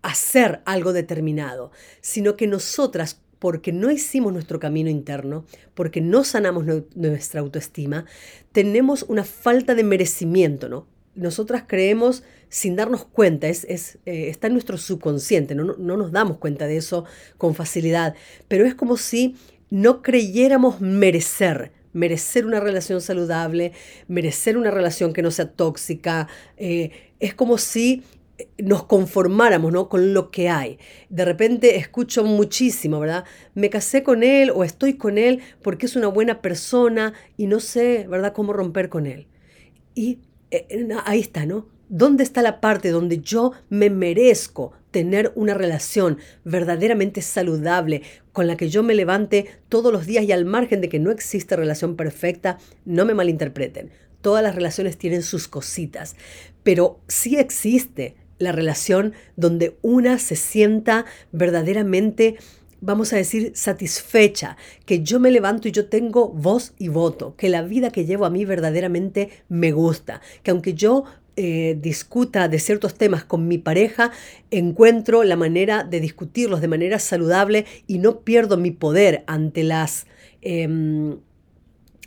hacer 0.02 0.62
algo 0.66 0.94
determinado, 0.94 1.72
sino 2.02 2.36
que 2.36 2.48
nosotras, 2.48 3.22
porque 3.40 3.72
no 3.72 3.92
hicimos 3.92 4.34
nuestro 4.34 4.60
camino 4.60 4.90
interno, 4.90 5.46
porque 5.74 6.02
no 6.02 6.24
sanamos 6.24 6.66
nuestra 6.96 7.40
autoestima, 7.40 8.06
tenemos 8.52 9.04
una 9.04 9.24
falta 9.24 9.74
de 9.74 9.84
merecimiento, 9.84 10.70
¿no? 10.70 10.86
Nosotras 11.16 11.64
creemos 11.68 12.24
sin 12.50 12.76
darnos 12.76 13.06
cuenta, 13.06 13.48
es, 13.48 13.66
es 13.66 14.00
eh, 14.06 14.30
está 14.30 14.48
en 14.48 14.54
nuestro 14.54 14.78
subconsciente, 14.78 15.56
no, 15.56 15.64
no, 15.64 15.98
nos 15.98 16.12
damos 16.12 16.38
cuenta 16.38 16.68
de 16.68 16.78
eso 16.78 17.06
con 17.38 17.56
facilidad, 17.56 18.16
pero 18.48 18.66
es 18.66 18.76
como 18.76 18.98
si 18.98 19.36
no 19.70 20.02
creyéramos 20.02 20.82
merecer, 20.82 21.72
merecer 21.94 22.46
una 22.46 22.60
relación 22.60 23.02
saludable, 23.02 23.72
merecer 24.08 24.58
una 24.58 24.72
relación 24.72 25.14
que 25.14 25.22
no 25.22 25.32
sea 25.32 25.52
tóxica, 25.52 26.28
eh, 26.58 26.92
es 27.20 27.34
como 27.34 27.58
si 27.58 28.04
eh, 28.38 28.50
nos 28.58 28.84
conformáramos 28.84 29.72
¿no? 29.72 29.88
con 29.88 30.14
lo 30.14 30.30
que 30.30 30.50
hay. 30.50 30.78
De 31.10 31.24
repente 31.24 31.78
escucho 31.78 32.24
muchísimo, 32.24 33.00
¿verdad? 33.00 33.24
Me 33.54 33.70
casé 33.70 34.04
con 34.04 34.24
él 34.24 34.52
o 34.54 34.64
estoy 34.64 34.96
con 34.96 35.18
él 35.18 35.42
porque 35.62 35.86
es 35.86 35.96
una 35.96 36.08
buena 36.08 36.42
persona 36.42 37.14
y 37.38 37.48
no 37.48 37.60
sé, 37.60 38.08
¿verdad?, 38.10 38.34
cómo 38.34 38.52
romper 38.52 38.90
con 38.90 39.06
él. 39.06 39.28
Y 39.96 40.20
eh, 40.52 40.88
ahí 41.06 41.20
está, 41.20 41.46
¿no? 41.46 41.68
¿Dónde 41.90 42.24
está 42.24 42.42
la 42.42 42.62
parte 42.62 42.90
donde 42.90 43.20
yo 43.20 43.52
me 43.70 43.90
merezco 43.90 44.72
tener 44.92 45.32
una 45.36 45.54
relación 45.54 46.20
verdaderamente 46.44 47.22
saludable 47.22 48.04
con 48.32 48.48
la 48.48 48.56
que 48.56 48.70
yo 48.70 48.84
me 48.84 48.94
levante 48.94 49.48
todos 49.70 49.92
los 49.92 50.06
días 50.06 50.26
y 50.26 50.32
al 50.32 50.46
margen 50.46 50.82
de 50.82 50.90
que 50.90 51.00
no 51.00 51.12
existe 51.12 51.56
relación 51.56 51.96
perfecta, 51.96 52.60
no 52.86 53.06
me 53.06 53.14
malinterpreten. 53.14 53.90
Todas 54.22 54.44
las 54.44 54.56
relaciones 54.56 54.98
tienen 54.98 55.24
sus 55.24 55.48
cositas, 55.48 56.16
pero 56.64 57.00
sí 57.08 57.38
existe 57.38 58.16
la 58.38 58.52
relación 58.52 59.14
donde 59.36 59.78
una 59.82 60.20
se 60.20 60.36
sienta 60.36 61.06
verdaderamente 61.32 62.38
vamos 62.82 63.14
a 63.14 63.16
decir, 63.16 63.52
satisfecha, 63.56 64.58
que 64.86 65.02
yo 65.02 65.20
me 65.20 65.32
levanto 65.32 65.68
y 65.68 65.72
yo 65.72 65.88
tengo 65.88 66.30
voz 66.30 66.74
y 66.78 66.90
voto, 66.90 67.36
que 67.38 67.50
la 67.50 67.62
vida 67.62 67.92
que 67.92 68.06
llevo 68.06 68.26
a 68.26 68.30
mí 68.30 68.44
verdaderamente 68.44 69.30
me 69.48 69.72
gusta, 69.72 70.22
que 70.44 70.52
aunque 70.52 70.74
yo 70.74 71.06
eh, 71.38 71.78
discuta 71.80 72.50
de 72.50 72.60
ciertos 72.60 72.96
temas 72.96 73.24
con 73.24 73.48
mi 73.48 73.58
pareja, 73.58 74.12
encuentro 74.50 75.24
la 75.24 75.38
manera 75.38 75.84
de 75.84 76.02
discutirlos 76.02 76.60
de 76.60 76.68
manera 76.68 77.00
saludable 77.00 77.66
y 77.88 78.00
no 78.00 78.20
pierdo 78.20 78.58
mi 78.58 78.72
poder 78.72 79.24
ante 79.28 79.64
las... 79.64 80.08
Em, 80.42 81.18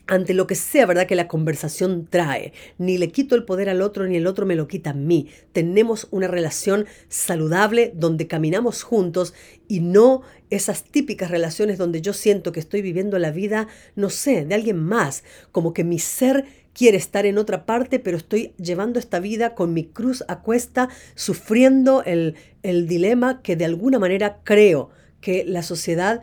ante 0.06 0.34
lo 0.34 0.46
que 0.46 0.54
sea, 0.54 0.87
¿verdad? 0.87 1.06
Que 1.06 1.14
la 1.14 1.28
conversación 1.28 2.06
trae. 2.08 2.52
Ni 2.78 2.99
le 2.99 3.11
quito 3.11 3.34
el 3.34 3.44
poder 3.44 3.68
al 3.68 3.82
otro, 3.82 4.06
ni 4.06 4.16
el 4.16 4.26
otro 4.26 4.46
me 4.46 4.56
lo 4.56 4.68
quita 4.68 4.90
a 4.90 4.94
mí. 4.94 5.28
Tenemos 5.52 6.08
una 6.11 6.28
relación 6.28 6.87
saludable 7.08 7.92
donde 7.94 8.26
caminamos 8.26 8.82
juntos 8.82 9.34
y 9.68 9.80
no 9.80 10.23
esas 10.50 10.84
típicas 10.84 11.30
relaciones 11.30 11.78
donde 11.78 12.00
yo 12.00 12.12
siento 12.12 12.52
que 12.52 12.61
estoy 12.61 12.82
viviendo 12.82 13.18
la 13.18 13.30
vida, 13.30 13.66
no 13.96 14.11
sé, 14.11 14.44
de 14.44 14.54
alguien 14.54 14.78
más. 14.78 15.25
Como 15.52 15.73
que 15.73 15.84
mi 15.84 15.99
ser 15.99 16.44
quiere 16.75 16.99
estar 16.99 17.25
en 17.25 17.38
otra 17.38 17.64
parte, 17.64 17.99
pero 17.99 18.16
estoy 18.16 18.52
llevando 18.58 18.99
esta 18.99 19.20
vida 19.20 19.54
con 19.54 19.73
mi 19.73 19.84
cruz 19.84 20.25
a 20.28 20.40
cuesta, 20.40 20.88
sufriendo 21.14 22.02
el, 22.04 22.34
el 22.62 22.87
dilema 22.87 23.40
que 23.42 23.56
de 23.56 23.64
alguna 23.64 23.99
manera 23.99 24.40
creo 24.44 24.90
que 25.20 25.44
la 25.46 25.62
sociedad 25.62 26.23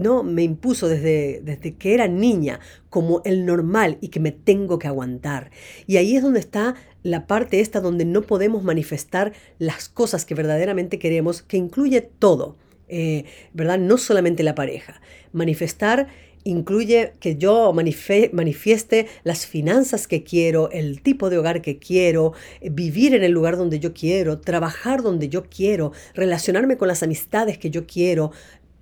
no 0.00 0.22
me 0.22 0.42
impuso 0.42 0.88
desde, 0.88 1.40
desde 1.42 1.74
que 1.74 1.94
era 1.94 2.08
niña 2.08 2.60
como 2.90 3.22
el 3.24 3.44
normal 3.44 3.98
y 4.00 4.08
que 4.08 4.20
me 4.20 4.32
tengo 4.32 4.78
que 4.78 4.88
aguantar. 4.88 5.50
Y 5.86 5.96
ahí 5.96 6.16
es 6.16 6.22
donde 6.22 6.40
está 6.40 6.74
la 7.02 7.26
parte 7.26 7.60
esta 7.60 7.80
donde 7.80 8.04
no 8.04 8.22
podemos 8.22 8.64
manifestar 8.64 9.32
las 9.58 9.88
cosas 9.88 10.24
que 10.24 10.34
verdaderamente 10.34 10.98
queremos, 10.98 11.42
que 11.42 11.56
incluye 11.56 12.00
todo, 12.00 12.56
eh, 12.88 13.24
¿verdad? 13.52 13.78
No 13.78 13.98
solamente 13.98 14.42
la 14.42 14.54
pareja. 14.54 15.00
Manifestar 15.32 16.08
incluye 16.44 17.14
que 17.20 17.36
yo 17.36 17.72
manifieste 17.72 19.06
las 19.24 19.46
finanzas 19.46 20.06
que 20.06 20.22
quiero, 20.22 20.70
el 20.70 21.00
tipo 21.00 21.30
de 21.30 21.38
hogar 21.38 21.62
que 21.62 21.78
quiero, 21.78 22.34
eh, 22.60 22.70
vivir 22.70 23.14
en 23.14 23.24
el 23.24 23.32
lugar 23.32 23.56
donde 23.56 23.80
yo 23.80 23.94
quiero, 23.94 24.40
trabajar 24.40 25.02
donde 25.02 25.28
yo 25.28 25.44
quiero, 25.44 25.92
relacionarme 26.14 26.76
con 26.76 26.88
las 26.88 27.02
amistades 27.02 27.58
que 27.58 27.70
yo 27.70 27.86
quiero, 27.86 28.30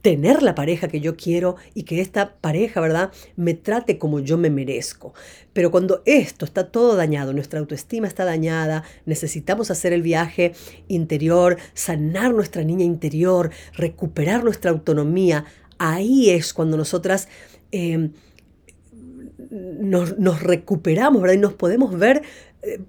tener 0.02 0.42
la 0.42 0.54
pareja 0.54 0.88
que 0.88 1.00
yo 1.00 1.16
quiero 1.16 1.56
y 1.74 1.84
que 1.84 2.00
esta 2.00 2.34
pareja, 2.36 2.80
¿verdad?, 2.80 3.12
me 3.36 3.54
trate 3.54 3.98
como 3.98 4.20
yo 4.20 4.36
me 4.36 4.50
merezco. 4.50 5.14
Pero 5.52 5.70
cuando 5.70 6.02
esto 6.04 6.44
está 6.44 6.70
todo 6.70 6.96
dañado, 6.96 7.32
nuestra 7.32 7.60
autoestima 7.60 8.08
está 8.08 8.24
dañada, 8.24 8.84
necesitamos 9.06 9.70
hacer 9.70 9.92
el 9.92 10.02
viaje 10.02 10.52
interior, 10.88 11.56
sanar 11.74 12.34
nuestra 12.34 12.64
niña 12.64 12.84
interior, 12.84 13.50
recuperar 13.74 14.44
nuestra 14.44 14.70
autonomía, 14.70 15.44
ahí 15.78 16.30
es 16.30 16.52
cuando 16.52 16.76
nosotras 16.76 17.28
Em, 17.72 18.12
nos, 19.50 20.42
recuperamos, 20.42 21.20
¿verdad? 21.20 21.34
Y 21.34 21.40
nos 21.40 21.54
podemos 21.54 21.98
ver 21.98 22.22
eh, 22.62 22.80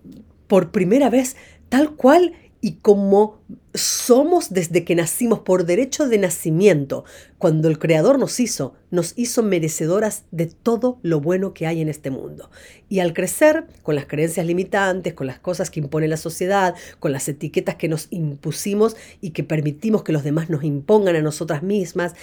por 0.48 0.72
primera 0.72 1.10
vez 1.10 1.36
tal 1.70 1.96
cual 1.96 2.34
y 2.62 2.74
como 2.74 3.40
somos 3.74 4.54
desde 4.54 4.84
que 4.84 4.96
nacimos 4.96 5.40
por 5.40 5.66
derecho 5.66 6.08
de 6.08 6.20
nacimiento, 6.20 7.06
cuando 7.40 7.68
el 7.68 7.80
Creador 7.80 8.20
nos 8.20 8.40
hizo, 8.40 8.76
nos 8.92 9.14
hizo 9.18 9.42
merecedoras 9.42 10.24
de 10.32 10.46
todo 10.46 11.00
lo 11.02 11.20
bueno 11.20 11.54
que 11.54 11.66
hay 11.66 11.82
en 11.82 11.90
este 11.90 12.12
mundo. 12.12 12.50
Y 12.88 13.00
al 13.00 13.14
crecer, 13.14 13.66
con 13.82 13.96
las 13.96 14.06
creencias 14.06 14.46
limitantes, 14.46 15.14
con 15.14 15.28
las 15.28 15.40
cosas 15.40 15.72
que 15.72 15.80
impone 15.80 16.08
la 16.08 16.18
sociedad, 16.18 16.76
con 17.00 17.12
las 17.12 17.28
etiquetas 17.28 17.76
que 17.76 17.90
nos 17.90 18.08
impusimos 18.12 18.96
y 19.22 19.32
que 19.32 19.44
permitimos 19.44 20.04
que 20.04 20.14
los 20.14 20.24
demás 20.24 20.50
nos 20.50 20.64
impongan 20.64 21.16
a 21.16 21.22
nosotras 21.22 21.64
mismas, 21.64 22.14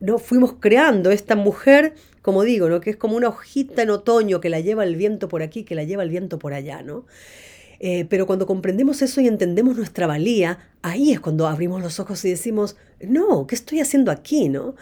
no 0.00 0.18
fuimos 0.18 0.54
creando 0.58 1.10
esta 1.12 1.36
mujer, 1.36 1.94
como 2.20 2.42
digo, 2.42 2.68
¿no? 2.68 2.80
que 2.80 2.90
es 2.90 2.96
como 2.96 3.16
una 3.16 3.28
hojita 3.28 3.82
en 3.82 3.90
otoño 3.90 4.40
que 4.40 4.50
la 4.50 4.60
lleva 4.60 4.84
el 4.84 4.96
viento 4.96 5.28
por 5.28 5.42
aquí, 5.42 5.62
que 5.62 5.76
la 5.76 5.84
lleva 5.84 6.02
el 6.02 6.10
viento 6.10 6.38
por 6.38 6.52
allá, 6.52 6.82
¿no? 6.82 7.06
Eh, 7.80 8.06
pero 8.08 8.26
cuando 8.26 8.46
comprendemos 8.46 9.00
eso 9.00 9.20
y 9.22 9.26
entendemos 9.26 9.76
nuestra 9.76 10.06
valía, 10.06 10.58
ahí 10.82 11.12
es 11.12 11.20
cuando 11.20 11.48
abrimos 11.48 11.82
los 11.82 11.98
ojos 11.98 12.24
y 12.26 12.30
decimos, 12.30 12.76
no, 13.00 13.46
¿qué 13.46 13.54
estoy 13.54 13.80
haciendo 13.80 14.12
aquí? 14.12 14.50
¿no? 14.50 14.74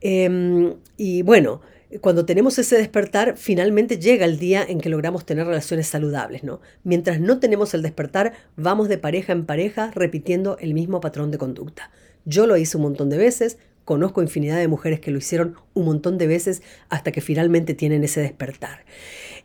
Em, 0.00 0.74
y 0.96 1.20
bueno, 1.22 1.60
cuando 2.00 2.24
tenemos 2.24 2.58
ese 2.58 2.76
despertar, 2.76 3.36
finalmente 3.36 3.98
llega 3.98 4.24
el 4.24 4.38
día 4.38 4.64
en 4.66 4.80
que 4.80 4.88
logramos 4.88 5.26
tener 5.26 5.46
relaciones 5.46 5.88
saludables, 5.88 6.44
¿no? 6.44 6.60
Mientras 6.84 7.20
no 7.20 7.38
tenemos 7.38 7.72
el 7.72 7.82
despertar, 7.82 8.32
vamos 8.56 8.88
de 8.88 8.98
pareja 8.98 9.32
en 9.32 9.46
pareja 9.46 9.90
repitiendo 9.94 10.58
el 10.58 10.74
mismo 10.74 11.00
patrón 11.00 11.30
de 11.30 11.38
conducta. 11.38 11.90
Yo 12.26 12.46
lo 12.46 12.56
hice 12.58 12.76
un 12.76 12.82
montón 12.82 13.08
de 13.08 13.16
veces, 13.16 13.58
conozco 13.86 14.20
infinidad 14.20 14.58
de 14.58 14.68
mujeres 14.68 15.00
que 15.00 15.10
lo 15.10 15.16
hicieron 15.16 15.56
un 15.72 15.86
montón 15.86 16.18
de 16.18 16.26
veces 16.26 16.62
hasta 16.90 17.10
que 17.10 17.22
finalmente 17.22 17.72
tienen 17.72 18.04
ese 18.04 18.20
despertar. 18.20 18.84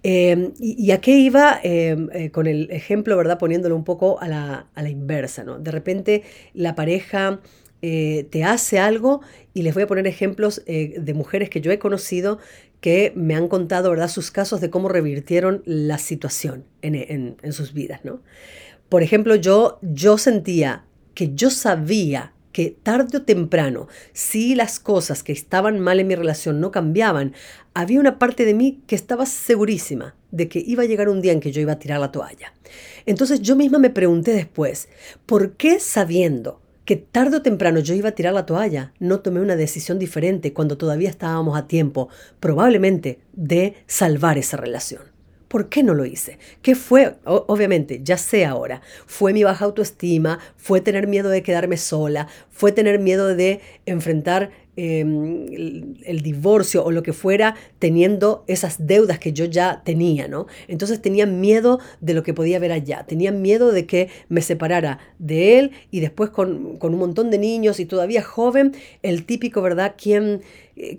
Em, 0.06 0.52
y, 0.60 0.92
a 0.92 1.00
qué 1.00 1.18
iba 1.18 1.62
em, 1.64 2.10
eh, 2.12 2.30
con 2.30 2.46
el 2.46 2.70
ejemplo, 2.72 3.16
¿verdad? 3.16 3.40
Poniéndolo 3.40 3.74
un 3.78 3.86
poco 3.86 4.20
a 4.20 4.28
la, 4.28 4.90
inversa, 4.90 5.46
¿no? 5.46 5.60
De 5.60 5.72
repente 5.72 6.24
la 6.54 6.76
pareja 6.76 7.40
eh, 7.82 8.28
te 8.30 8.44
hace 8.44 8.80
algo 8.80 9.22
y 9.54 9.62
les 9.62 9.74
voy 9.74 9.84
a 9.84 9.88
poner 9.88 10.06
ejemplos 10.06 10.62
eh, 10.66 10.96
de 11.00 11.14
mujeres 11.14 11.50
que 11.50 11.62
yo 11.62 11.72
he 11.72 11.80
conocido 11.80 12.40
que 12.82 13.14
me 13.16 13.34
han 13.34 13.48
contado, 13.48 13.90
¿verdad? 13.92 14.10
Sus 14.10 14.30
casos 14.30 14.60
de 14.60 14.70
cómo 14.70 14.90
revirtieron 14.90 15.64
la 15.66 15.98
situación 15.98 16.66
en, 16.82 17.38
en 17.42 17.54
sus 17.54 17.72
vidas, 17.72 18.04
¿no? 18.04 18.22
Por 18.90 19.04
ejemplo, 19.04 19.36
yo, 19.36 19.80
yo 19.82 20.18
sentía 20.18 20.84
que 21.14 21.34
yo 21.34 21.50
sabía 21.50 22.34
que 22.54 22.78
tarde 22.84 23.18
o 23.18 23.24
temprano, 23.24 23.90
si 24.14 24.56
las 24.56 24.80
cosas 24.80 25.24
que 25.24 25.34
estaban 25.34 25.80
mal 25.80 26.00
en 26.00 26.08
mi 26.08 26.16
relación 26.16 26.62
no 26.62 26.72
cambiaban, 26.72 27.34
había 27.74 28.00
una 28.00 28.20
parte 28.20 28.46
de 28.46 28.54
mí 28.54 28.82
que 28.88 28.96
estaba 28.96 29.26
segurísima 29.26 30.16
de 30.32 30.48
que 30.48 30.64
iba 30.66 30.84
a 30.84 30.86
llegar 30.86 31.10
un 31.10 31.22
día 31.22 31.34
en 31.34 31.42
que 31.42 31.52
yo 31.52 31.62
iba 31.62 31.74
a 31.74 31.80
tirar 31.80 32.00
la 32.00 32.12
toalla. 32.12 32.54
Entonces 33.06 33.42
yo 33.42 33.56
misma 33.56 33.80
me 33.80 33.90
pregunté 33.90 34.32
después, 34.32 34.88
¿por 35.26 35.54
qué 35.54 35.80
sabiendo 35.80 36.62
que 36.86 36.96
tarde 36.96 37.38
o 37.38 37.42
temprano 37.42 37.80
yo 37.80 37.94
iba 37.94 38.10
a 38.10 38.16
tirar 38.16 38.34
la 38.34 38.46
toalla, 38.46 38.94
no 39.00 39.22
tomé 39.22 39.42
una 39.42 39.56
decisión 39.56 40.00
diferente 40.00 40.54
cuando 40.54 40.78
todavía 40.78 41.10
estábamos 41.10 41.58
a 41.58 41.68
tiempo, 41.68 42.10
probablemente, 42.40 43.20
de 43.34 43.76
salvar 43.88 44.38
esa 44.38 44.58
relación? 44.58 45.13
¿Por 45.54 45.70
qué 45.70 45.84
no 45.84 45.94
lo 45.94 46.04
hice? 46.08 46.40
¿Qué 46.64 46.74
fue? 46.74 47.18
obviamente, 47.26 48.00
ya 48.02 48.18
sé 48.18 48.44
ahora. 48.44 48.82
Fue 49.06 49.34
mi 49.34 49.44
baja 49.44 49.66
autoestima, 49.66 50.40
fue 50.58 50.82
tener 50.82 51.06
miedo 51.06 51.30
de 51.30 51.44
quedarme 51.44 51.78
sola, 51.78 52.28
fue 52.50 52.72
tener 52.72 52.98
miedo 52.98 53.36
de 53.36 53.62
enfrentar 53.86 54.50
Em, 54.76 55.46
el, 56.04 56.24
divorcio 56.24 56.84
o 56.84 56.90
lo 56.90 57.04
que 57.04 57.14
fuera 57.14 57.54
teniendo 57.78 58.44
esas 58.48 58.88
deudas 58.88 59.20
que 59.20 59.32
yo 59.32 59.46
ya 59.46 59.84
tenía, 59.86 60.28
¿no? 60.28 60.48
Entonces 60.68 61.00
tenía 61.00 61.28
miedo 61.28 61.80
de 62.02 62.16
lo 62.16 62.24
que 62.24 62.34
podía 62.34 62.58
ver 62.58 62.72
allá, 62.72 63.06
tenía 63.06 63.32
miedo 63.32 63.72
de 63.72 63.86
que 63.86 64.10
me 64.30 64.42
separara 64.42 64.98
de 65.20 65.60
él 65.60 65.72
y 65.92 66.00
después 66.00 66.32
con, 66.32 66.80
un 66.82 66.98
montón 66.98 67.30
de 67.30 67.38
niños 67.38 67.80
y 67.80 67.86
todavía 67.86 68.24
joven, 68.24 68.74
el 69.04 69.26
típico, 69.26 69.62
¿verdad? 69.62 69.94
¿Quién, 69.96 70.42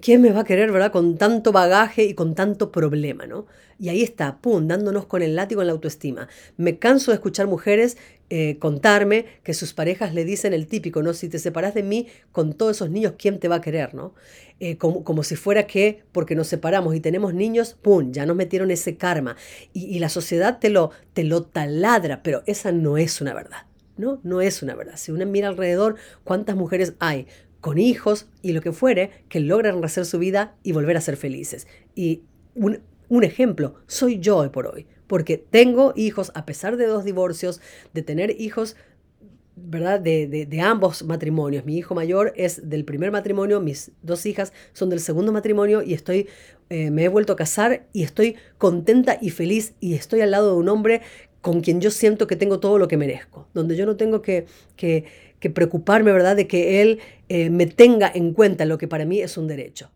¿Quién 0.00 0.22
me 0.22 0.30
va 0.30 0.42
a 0.42 0.44
querer, 0.44 0.70
¿verdad? 0.70 0.92
Con 0.92 1.18
tanto 1.18 1.50
bagaje 1.50 2.04
y 2.04 2.14
con 2.14 2.36
tanto 2.36 2.70
problema, 2.70 3.26
¿no? 3.26 3.46
Y 3.80 3.88
ahí 3.88 4.02
está, 4.04 4.38
pum, 4.38 4.68
dándonos 4.68 5.06
con 5.06 5.20
el 5.22 5.34
látigo 5.34 5.62
en 5.62 5.66
la 5.66 5.72
autoestima. 5.72 6.28
Me 6.56 6.78
canso 6.78 7.10
de 7.10 7.16
escuchar 7.16 7.48
mujeres 7.48 7.96
eh, 8.36 8.58
contarme 8.58 9.26
que 9.44 9.54
sus 9.54 9.74
parejas 9.74 10.12
le 10.12 10.24
dicen 10.24 10.54
el 10.54 10.66
típico, 10.66 11.04
¿no? 11.04 11.14
Si 11.14 11.28
te 11.28 11.38
separas 11.38 11.72
de 11.72 11.84
mí 11.84 12.08
con 12.32 12.52
todos 12.52 12.78
esos 12.78 12.90
niños, 12.90 13.12
¿quién 13.16 13.38
te 13.38 13.46
va 13.46 13.54
a 13.54 13.60
querer, 13.60 13.94
¿no? 13.94 14.12
Eh, 14.58 14.76
como, 14.76 15.04
como, 15.04 15.22
si 15.22 15.36
fuera 15.36 15.68
que 15.68 16.02
porque 16.10 16.34
nos 16.34 16.48
separamos 16.48 16.96
y 16.96 17.00
tenemos 17.00 17.32
niños, 17.32 17.76
¡pum!, 17.80 18.10
ya 18.10 18.26
nos 18.26 18.34
metieron 18.34 18.72
ese 18.72 18.96
karma. 18.96 19.36
Y, 19.72 20.00
la 20.00 20.08
sociedad 20.08 20.58
te 20.58 20.68
lo, 20.68 20.90
te 21.12 21.22
lo 21.22 21.44
taladra, 21.44 22.24
pero 22.24 22.42
esa 22.46 22.72
no 22.72 22.98
es 22.98 23.20
una 23.20 23.34
verdad, 23.34 23.66
¿no? 23.96 24.18
No 24.24 24.40
es 24.40 24.64
una 24.64 24.74
verdad. 24.74 24.94
Si 24.96 25.12
uno 25.12 25.24
mira 25.26 25.46
alrededor, 25.46 25.94
¿cuántas 26.24 26.56
mujeres 26.56 26.94
hay? 26.98 27.28
con 27.60 27.78
hijos 27.78 28.26
y 28.42 28.52
lo 28.52 28.60
que 28.60 28.72
fuere, 28.72 29.10
que 29.28 29.38
logran 29.38 29.78
rehacer 29.78 30.06
su 30.06 30.18
vida 30.18 30.56
y 30.64 30.72
volver 30.72 30.96
a 30.96 31.00
ser 31.00 31.16
felices. 31.16 31.68
Y 31.94 32.22
un, 32.56 32.80
un 33.08 33.22
ejemplo, 33.22 33.76
soy 33.86 34.18
yo 34.18 34.38
hoy 34.38 34.48
por 34.48 34.66
hoy 34.66 34.88
porque 35.06 35.38
tengo 35.38 35.92
hijos, 35.96 36.32
a 36.34 36.46
pesar 36.46 36.76
de 36.76 36.86
dos 36.86 37.04
divorcios, 37.04 37.60
de 37.92 38.02
tener 38.02 38.40
hijos 38.40 38.76
¿verdad? 39.56 40.00
De, 40.00 40.60
ambos 40.60 41.04
matrimonios. 41.04 41.64
Mi 41.64 41.76
hijo 41.78 41.94
mayor 41.94 42.32
es 42.36 42.68
del 42.68 42.84
primer 42.84 43.12
matrimonio, 43.12 43.60
mis 43.60 43.92
dos 44.02 44.26
hijas 44.26 44.52
son 44.72 44.90
del 44.90 45.00
segundo 45.00 45.32
matrimonio 45.32 45.82
y 45.82 45.94
estoy, 45.94 46.28
eh, 46.70 46.90
me 46.90 47.04
he 47.04 47.08
vuelto 47.08 47.32
a 47.32 47.36
casar 47.36 47.86
y 47.92 48.02
estoy 48.02 48.36
contenta 48.58 49.18
y 49.20 49.30
feliz 49.30 49.74
y 49.80 49.94
estoy 49.94 50.22
al 50.22 50.32
lado 50.32 50.52
de 50.52 50.58
un 50.58 50.68
hombre 50.68 51.02
con 51.40 51.60
quien 51.60 51.80
yo 51.80 51.90
siento 51.90 52.26
que 52.26 52.36
tengo 52.36 52.58
todo 52.58 52.78
lo 52.78 52.88
que 52.88 52.96
merezco, 52.96 53.48
donde 53.54 53.76
yo 53.76 53.86
no 53.86 53.96
tengo 53.96 54.22
que, 54.22 54.46
que, 54.76 55.04
preocuparme, 55.50 56.10
¿verdad?, 56.10 56.36
de 56.36 56.46
que 56.46 56.80
él 56.80 57.00
eh, 57.28 57.50
me 57.50 57.66
tenga 57.66 58.10
en 58.12 58.32
cuenta 58.32 58.64
lo 58.64 58.78
que 58.78 58.88
para 58.88 59.04
mí 59.04 59.20
es 59.20 59.36
un 59.36 59.46
derecho. 59.46 59.90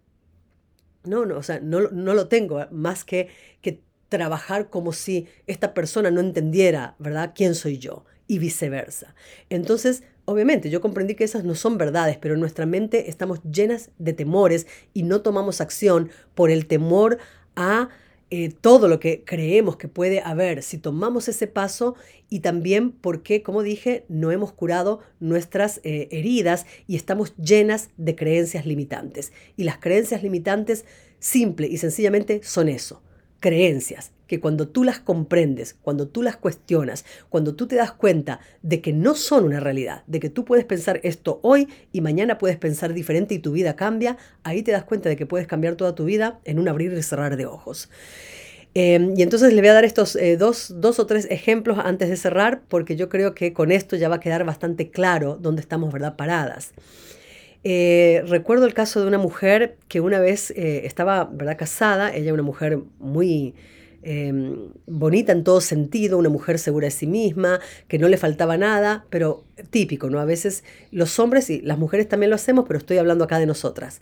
No, 1.04 1.24
no, 1.24 1.38
o 1.38 1.42
sea, 1.42 1.58
no, 1.60 1.88
no 1.88 2.12
lo 2.12 2.28
tengo, 2.28 2.66
más 2.70 3.02
que, 3.02 3.28
que 3.62 3.80
trabajar 4.08 4.70
como 4.70 4.92
si 4.92 5.26
esta 5.46 5.74
persona 5.74 6.10
no 6.10 6.20
entendiera, 6.20 6.94
¿verdad?, 6.98 7.32
quién 7.34 7.54
soy 7.54 7.78
yo 7.78 8.04
y 8.26 8.38
viceversa. 8.38 9.14
Entonces, 9.48 10.02
obviamente, 10.24 10.70
yo 10.70 10.80
comprendí 10.80 11.14
que 11.14 11.24
esas 11.24 11.44
no 11.44 11.54
son 11.54 11.78
verdades, 11.78 12.18
pero 12.18 12.34
en 12.34 12.40
nuestra 12.40 12.66
mente 12.66 13.08
estamos 13.08 13.42
llenas 13.42 13.90
de 13.98 14.12
temores 14.12 14.66
y 14.92 15.02
no 15.02 15.22
tomamos 15.22 15.60
acción 15.60 16.10
por 16.34 16.50
el 16.50 16.66
temor 16.66 17.18
a 17.56 17.88
eh, 18.30 18.52
todo 18.60 18.88
lo 18.88 19.00
que 19.00 19.24
creemos 19.24 19.78
que 19.78 19.88
puede 19.88 20.20
haber 20.20 20.62
si 20.62 20.76
tomamos 20.76 21.28
ese 21.28 21.46
paso 21.46 21.94
y 22.28 22.40
también 22.40 22.92
porque, 22.92 23.42
como 23.42 23.62
dije, 23.62 24.04
no 24.08 24.30
hemos 24.30 24.52
curado 24.52 25.00
nuestras 25.18 25.80
eh, 25.82 26.08
heridas 26.10 26.66
y 26.86 26.96
estamos 26.96 27.34
llenas 27.36 27.88
de 27.96 28.14
creencias 28.14 28.66
limitantes. 28.66 29.32
Y 29.56 29.64
las 29.64 29.78
creencias 29.78 30.22
limitantes, 30.22 30.84
simple 31.18 31.68
y 31.68 31.78
sencillamente, 31.78 32.42
son 32.44 32.68
eso, 32.68 33.02
creencias 33.40 34.12
que 34.26 34.40
cuando 34.40 34.68
tú 34.68 34.84
las 34.84 35.00
comprendes, 35.00 35.74
cuando 35.80 36.06
tú 36.06 36.22
las 36.22 36.36
cuestionas, 36.36 37.04
cuando 37.30 37.54
tú 37.54 37.66
te 37.66 37.76
das 37.76 37.92
cuenta 37.92 38.40
de 38.62 38.80
que 38.80 38.92
no 38.92 39.14
son 39.14 39.44
una 39.44 39.58
realidad, 39.58 40.04
de 40.06 40.20
que 40.20 40.28
tú 40.28 40.44
puedes 40.44 40.66
pensar 40.66 41.00
esto 41.02 41.40
hoy 41.42 41.68
y 41.92 42.02
mañana 42.02 42.38
puedes 42.38 42.58
pensar 42.58 42.92
diferente 42.92 43.34
y 43.34 43.38
tu 43.38 43.52
vida 43.52 43.74
cambia, 43.74 44.18
ahí 44.44 44.62
te 44.62 44.70
das 44.70 44.84
cuenta 44.84 45.08
de 45.08 45.16
que 45.16 45.26
puedes 45.26 45.46
cambiar 45.46 45.76
toda 45.76 45.94
tu 45.94 46.04
vida 46.04 46.40
en 46.44 46.58
un 46.58 46.68
abrir 46.68 46.92
y 46.92 47.02
cerrar 47.02 47.36
de 47.36 47.46
ojos. 47.46 47.88
Em, 48.74 49.14
y 49.16 49.22
entonces 49.22 49.52
le 49.54 49.60
voy 49.62 49.70
a 49.70 49.72
dar 49.72 49.84
estos 49.86 50.14
eh, 50.14 50.36
dos, 50.36 50.74
dos, 50.76 50.98
o 50.98 51.06
tres 51.06 51.26
ejemplos 51.30 51.78
antes 51.82 52.10
de 52.10 52.16
cerrar, 52.16 52.62
porque 52.68 52.96
yo 52.96 53.08
creo 53.08 53.34
que 53.34 53.54
con 53.54 53.72
esto 53.72 53.96
ya 53.96 54.10
va 54.10 54.16
a 54.16 54.20
quedar 54.20 54.44
bastante 54.44 54.90
claro 54.90 55.38
dónde 55.40 55.62
estamos, 55.62 55.92
¿verdad? 55.92 56.16
Paradas. 56.16 56.72
Eh, 57.64 58.22
recuerdo 58.26 58.66
el 58.66 58.74
caso 58.74 59.00
de 59.00 59.06
una 59.08 59.18
mujer 59.18 59.76
que 59.88 60.00
una 60.00 60.20
vez 60.20 60.50
eh, 60.52 60.82
estaba, 60.84 61.24
¿verdad? 61.24 61.56
Casada, 61.58 62.14
ella 62.14 62.32
una 62.32 62.42
mujer 62.42 62.78
muy 62.98 63.54
Em, 64.00 64.70
bonita 64.86 65.32
en 65.32 65.42
todo 65.42 65.60
sentido, 65.60 66.18
una 66.18 66.28
mujer 66.28 66.60
segura 66.60 66.86
de 66.86 66.92
sí 66.92 67.08
misma, 67.08 67.58
que 67.88 67.98
no 67.98 68.08
le 68.08 68.16
faltaba 68.16 68.56
nada, 68.56 69.04
pero 69.10 69.44
típico, 69.70 70.08
¿no? 70.08 70.20
A 70.20 70.24
veces 70.24 70.62
los 70.92 71.18
hombres 71.18 71.50
y 71.50 71.60
las 71.62 71.78
mujeres 71.78 72.08
también 72.08 72.30
lo 72.30 72.36
hacemos, 72.36 72.64
pero 72.66 72.78
estoy 72.78 72.98
hablando 72.98 73.24
acá 73.24 73.40
de 73.40 73.46
nosotras. 73.46 74.00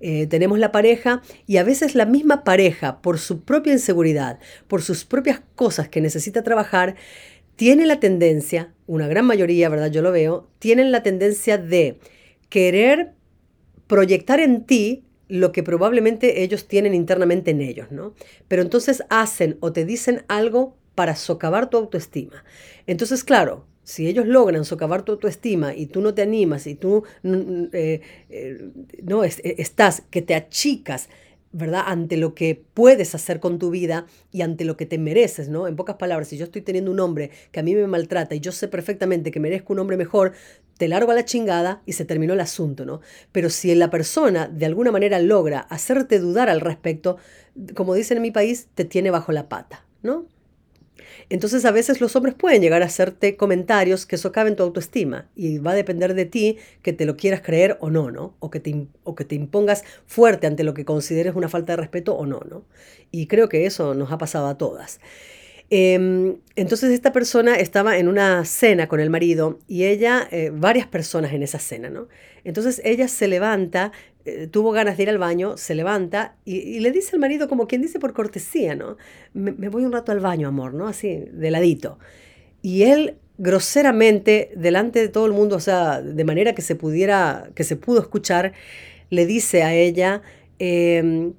Eh, 0.00 0.26
tenemos 0.26 0.58
la 0.58 0.70
pareja 0.70 1.22
y 1.46 1.56
a 1.56 1.64
veces 1.64 1.94
la 1.94 2.04
misma 2.04 2.44
pareja, 2.44 3.00
por 3.00 3.18
su 3.18 3.40
propia 3.40 3.72
inseguridad, 3.72 4.38
por 4.68 4.82
sus 4.82 5.06
propias 5.06 5.40
cosas 5.54 5.88
que 5.88 6.02
necesita 6.02 6.42
trabajar, 6.42 6.96
tiene 7.56 7.86
la 7.86 8.00
tendencia, 8.00 8.74
una 8.86 9.08
gran 9.08 9.24
mayoría, 9.24 9.70
¿verdad? 9.70 9.90
Yo 9.90 10.02
lo 10.02 10.12
veo, 10.12 10.46
tienen 10.58 10.92
la 10.92 11.02
tendencia 11.02 11.56
de 11.56 11.98
querer 12.48 13.14
proyectar 13.86 14.40
en 14.40 14.64
ti 14.64 15.04
lo 15.28 15.52
que 15.52 15.62
probablemente 15.62 16.42
ellos 16.42 16.66
tienen 16.68 16.94
internamente 16.94 17.50
en 17.50 17.60
ellos, 17.60 17.90
¿no? 17.90 18.14
Pero 18.48 18.62
entonces 18.62 19.02
hacen 19.10 19.58
o 19.60 19.72
te 19.72 19.84
dicen 19.84 20.24
algo 20.28 20.76
para 20.94 21.16
socavar 21.16 21.70
tu 21.70 21.76
autoestima. 21.76 22.44
Entonces, 22.86 23.24
claro, 23.24 23.66
si 23.84 24.06
ellos 24.06 24.26
logran 24.26 24.64
socavar 24.64 25.02
tu 25.02 25.12
autoestima 25.12 25.74
y 25.74 25.86
tú 25.86 26.00
no 26.00 26.12
te 26.12 26.22
animas 26.22 26.66
y 26.66 26.74
tú 26.74 27.04
eh, 27.22 28.00
eh, 28.28 28.70
no 29.02 29.24
eh, 29.24 29.32
estás, 29.42 30.02
que 30.10 30.22
te 30.22 30.34
achicas, 30.34 31.08
¿verdad? 31.52 31.84
Ante 31.86 32.16
lo 32.16 32.34
que 32.34 32.62
puedes 32.74 33.14
hacer 33.14 33.40
con 33.40 33.58
tu 33.58 33.70
vida 33.70 34.06
y 34.30 34.42
ante 34.42 34.64
lo 34.64 34.76
que 34.76 34.86
te 34.86 34.98
mereces, 34.98 35.48
¿no? 35.48 35.66
En 35.66 35.76
pocas 35.76 35.96
palabras, 35.96 36.28
si 36.28 36.36
yo 36.36 36.44
estoy 36.44 36.62
teniendo 36.62 36.90
un 36.90 37.00
hombre 37.00 37.30
que 37.50 37.60
a 37.60 37.62
mí 37.62 37.74
me 37.74 37.86
maltrata 37.86 38.34
y 38.34 38.40
yo 38.40 38.52
sé 38.52 38.68
perfectamente 38.68 39.30
que 39.30 39.40
merezco 39.40 39.72
un 39.72 39.78
hombre 39.78 39.96
mejor, 39.96 40.32
te 40.78 40.88
largo 40.88 41.12
a 41.12 41.14
la 41.14 41.24
chingada 41.24 41.82
y 41.84 41.92
se 41.92 42.06
terminó 42.06 42.32
el 42.32 42.40
asunto, 42.40 42.86
¿no? 42.86 43.00
Pero 43.32 43.50
si 43.50 43.74
la 43.74 43.90
persona 43.90 44.48
de 44.48 44.64
alguna 44.64 44.90
manera 44.90 45.18
logra 45.18 45.60
hacerte 45.60 46.18
dudar 46.18 46.48
al 46.48 46.60
respecto, 46.60 47.18
como 47.74 47.94
dicen 47.94 48.16
en 48.16 48.22
mi 48.22 48.30
país, 48.30 48.68
te 48.74 48.84
tiene 48.84 49.10
bajo 49.10 49.32
la 49.32 49.48
pata, 49.48 49.84
¿no? 50.02 50.26
Entonces 51.30 51.64
a 51.64 51.72
veces 51.72 52.00
los 52.00 52.16
hombres 52.16 52.34
pueden 52.34 52.62
llegar 52.62 52.82
a 52.82 52.86
hacerte 52.86 53.36
comentarios 53.36 54.06
que 54.06 54.16
socaven 54.16 54.56
tu 54.56 54.62
autoestima 54.62 55.28
y 55.36 55.58
va 55.58 55.72
a 55.72 55.74
depender 55.74 56.14
de 56.14 56.24
ti 56.24 56.56
que 56.82 56.92
te 56.92 57.04
lo 57.04 57.16
quieras 57.16 57.42
creer 57.42 57.76
o 57.80 57.90
no, 57.90 58.10
¿no? 58.10 58.34
O 58.38 58.50
que 58.50 58.60
te, 58.60 58.86
o 59.04 59.14
que 59.14 59.24
te 59.24 59.34
impongas 59.34 59.84
fuerte 60.06 60.46
ante 60.46 60.64
lo 60.64 60.74
que 60.74 60.84
consideres 60.84 61.34
una 61.34 61.48
falta 61.48 61.74
de 61.74 61.78
respeto 61.78 62.14
o 62.14 62.24
no, 62.24 62.40
¿no? 62.48 62.64
Y 63.10 63.26
creo 63.26 63.48
que 63.48 63.66
eso 63.66 63.94
nos 63.94 64.10
ha 64.10 64.18
pasado 64.18 64.46
a 64.46 64.56
todas. 64.56 65.00
Em, 65.70 66.36
entonces 66.56 66.90
esta 66.92 67.12
persona 67.12 67.56
estaba 67.56 67.98
en 67.98 68.08
una 68.08 68.44
cena 68.46 68.88
con 68.88 69.00
el 69.00 69.10
marido 69.10 69.58
y 69.68 69.84
ella, 69.84 70.26
eh, 70.30 70.50
varias 70.52 70.86
personas 70.86 71.32
en 71.34 71.42
esa 71.42 71.58
cena, 71.58 71.90
¿no? 71.90 72.08
Entonces 72.44 72.80
ella 72.84 73.06
se 73.06 73.28
levanta, 73.28 73.92
eh, 74.24 74.46
tuvo 74.46 74.72
ganas 74.72 74.96
de 74.96 75.02
ir 75.02 75.10
al 75.10 75.18
baño, 75.18 75.58
se 75.58 75.74
levanta 75.74 76.36
y, 76.46 76.80
le 76.80 76.90
dice 76.90 77.10
al 77.12 77.20
marido 77.20 77.48
como 77.48 77.66
quien 77.68 77.82
dice 77.82 77.98
por 77.98 78.14
cortesía, 78.14 78.74
¿no? 78.74 78.96
Me, 79.34 79.68
voy 79.68 79.84
un 79.84 79.92
rato 79.92 80.10
al 80.10 80.20
baño, 80.20 80.48
amor, 80.48 80.72
¿no? 80.72 80.88
Así, 80.88 81.24
de 81.32 81.50
ladito. 81.50 81.98
Y 82.62 82.84
él 82.84 83.16
groseramente, 83.36 84.50
delante 84.56 85.00
de 85.00 85.08
todo 85.08 85.26
el 85.26 85.32
mundo, 85.32 85.56
o 85.56 85.60
sea, 85.60 86.00
de 86.02 86.24
manera 86.24 86.54
que 86.54 86.62
se 86.62 86.76
pudiera, 86.76 87.50
que 87.54 87.64
se 87.64 87.76
pudo 87.76 88.00
escuchar, 88.00 88.52
le 89.10 89.26
dice 89.26 89.62
a 89.62 89.74
ella, 89.74 90.22
em, 90.58 91.34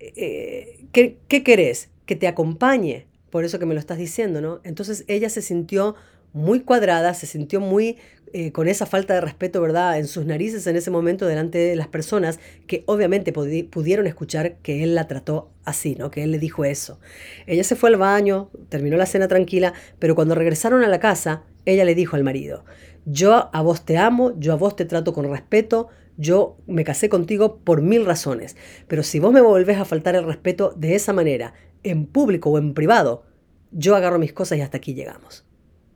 eh, 0.00 0.80
¿qué, 0.92 1.18
¿qué 1.28 1.42
querés? 1.42 1.90
¿Que 2.06 2.16
te 2.16 2.28
acompañe? 2.28 3.06
Por 3.34 3.44
eso 3.44 3.58
que 3.58 3.66
me 3.66 3.74
lo 3.74 3.80
estás 3.80 3.98
diciendo, 3.98 4.40
¿no? 4.40 4.60
Entonces 4.62 5.04
ella 5.08 5.28
se 5.28 5.42
sintió 5.42 5.96
muy 6.32 6.60
cuadrada, 6.60 7.14
se 7.14 7.26
sintió 7.26 7.58
muy 7.58 7.98
eh, 8.32 8.52
con 8.52 8.68
esa 8.68 8.86
falta 8.86 9.12
de 9.14 9.20
respeto, 9.20 9.60
¿verdad?, 9.60 9.98
en 9.98 10.06
sus 10.06 10.24
narices 10.24 10.68
en 10.68 10.76
ese 10.76 10.92
momento 10.92 11.26
delante 11.26 11.58
de 11.58 11.74
las 11.74 11.88
personas 11.88 12.38
que 12.68 12.84
obviamente 12.86 13.32
pudieron 13.32 14.06
escuchar 14.06 14.58
que 14.58 14.84
él 14.84 14.94
la 14.94 15.08
trató 15.08 15.50
así, 15.64 15.96
¿no? 15.96 16.12
Que 16.12 16.22
él 16.22 16.30
le 16.30 16.38
dijo 16.38 16.64
eso. 16.64 17.00
Ella 17.48 17.64
se 17.64 17.74
fue 17.74 17.88
al 17.88 17.96
baño, 17.96 18.52
terminó 18.68 18.96
la 18.96 19.04
cena 19.04 19.26
tranquila, 19.26 19.72
pero 19.98 20.14
cuando 20.14 20.36
regresaron 20.36 20.84
a 20.84 20.88
la 20.88 21.00
casa, 21.00 21.42
ella 21.64 21.84
le 21.84 21.96
dijo 21.96 22.14
al 22.14 22.22
marido, 22.22 22.64
yo 23.04 23.50
a 23.52 23.62
vos 23.62 23.84
te 23.84 23.98
amo, 23.98 24.38
yo 24.38 24.52
a 24.52 24.56
vos 24.56 24.76
te 24.76 24.84
trato 24.84 25.12
con 25.12 25.28
respeto, 25.28 25.88
yo 26.16 26.56
me 26.68 26.84
casé 26.84 27.08
contigo 27.08 27.58
por 27.64 27.82
mil 27.82 28.06
razones, 28.06 28.54
pero 28.86 29.02
si 29.02 29.18
vos 29.18 29.32
me 29.32 29.40
volvés 29.40 29.78
a 29.78 29.84
faltar 29.84 30.14
el 30.14 30.24
respeto 30.24 30.72
de 30.76 30.94
esa 30.94 31.12
manera, 31.12 31.52
en 31.84 32.06
público 32.06 32.50
o 32.50 32.58
en 32.58 32.74
privado, 32.74 33.24
yo 33.70 33.94
agarro 33.94 34.18
mis 34.18 34.32
cosas 34.32 34.58
y 34.58 34.62
hasta 34.62 34.78
aquí 34.78 34.94
llegamos. 34.94 35.44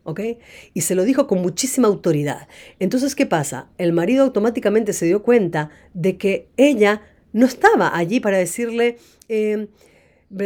¿Ok? 0.05 0.21
Y 0.73 0.83
se 0.83 0.95
lo 0.95 1.05
dijo 1.05 1.27
con 1.27 1.43
muchísima 1.43 1.89
autoridad. 1.89 2.49
Entonces, 2.79 3.15
¿qué 3.15 3.27
pasa? 3.27 3.69
El 3.77 3.93
marido 3.93 4.25
automáticamente 4.25 4.93
se 4.93 5.07
dio 5.07 5.23
cuenta 5.23 5.71
de 5.93 6.17
que 6.17 6.49
ella 6.57 7.03
no 7.33 7.45
estaba 7.45 7.95
allí 7.95 8.19
para 8.19 8.39
decirle, 8.39 8.97
eh, 9.29 9.69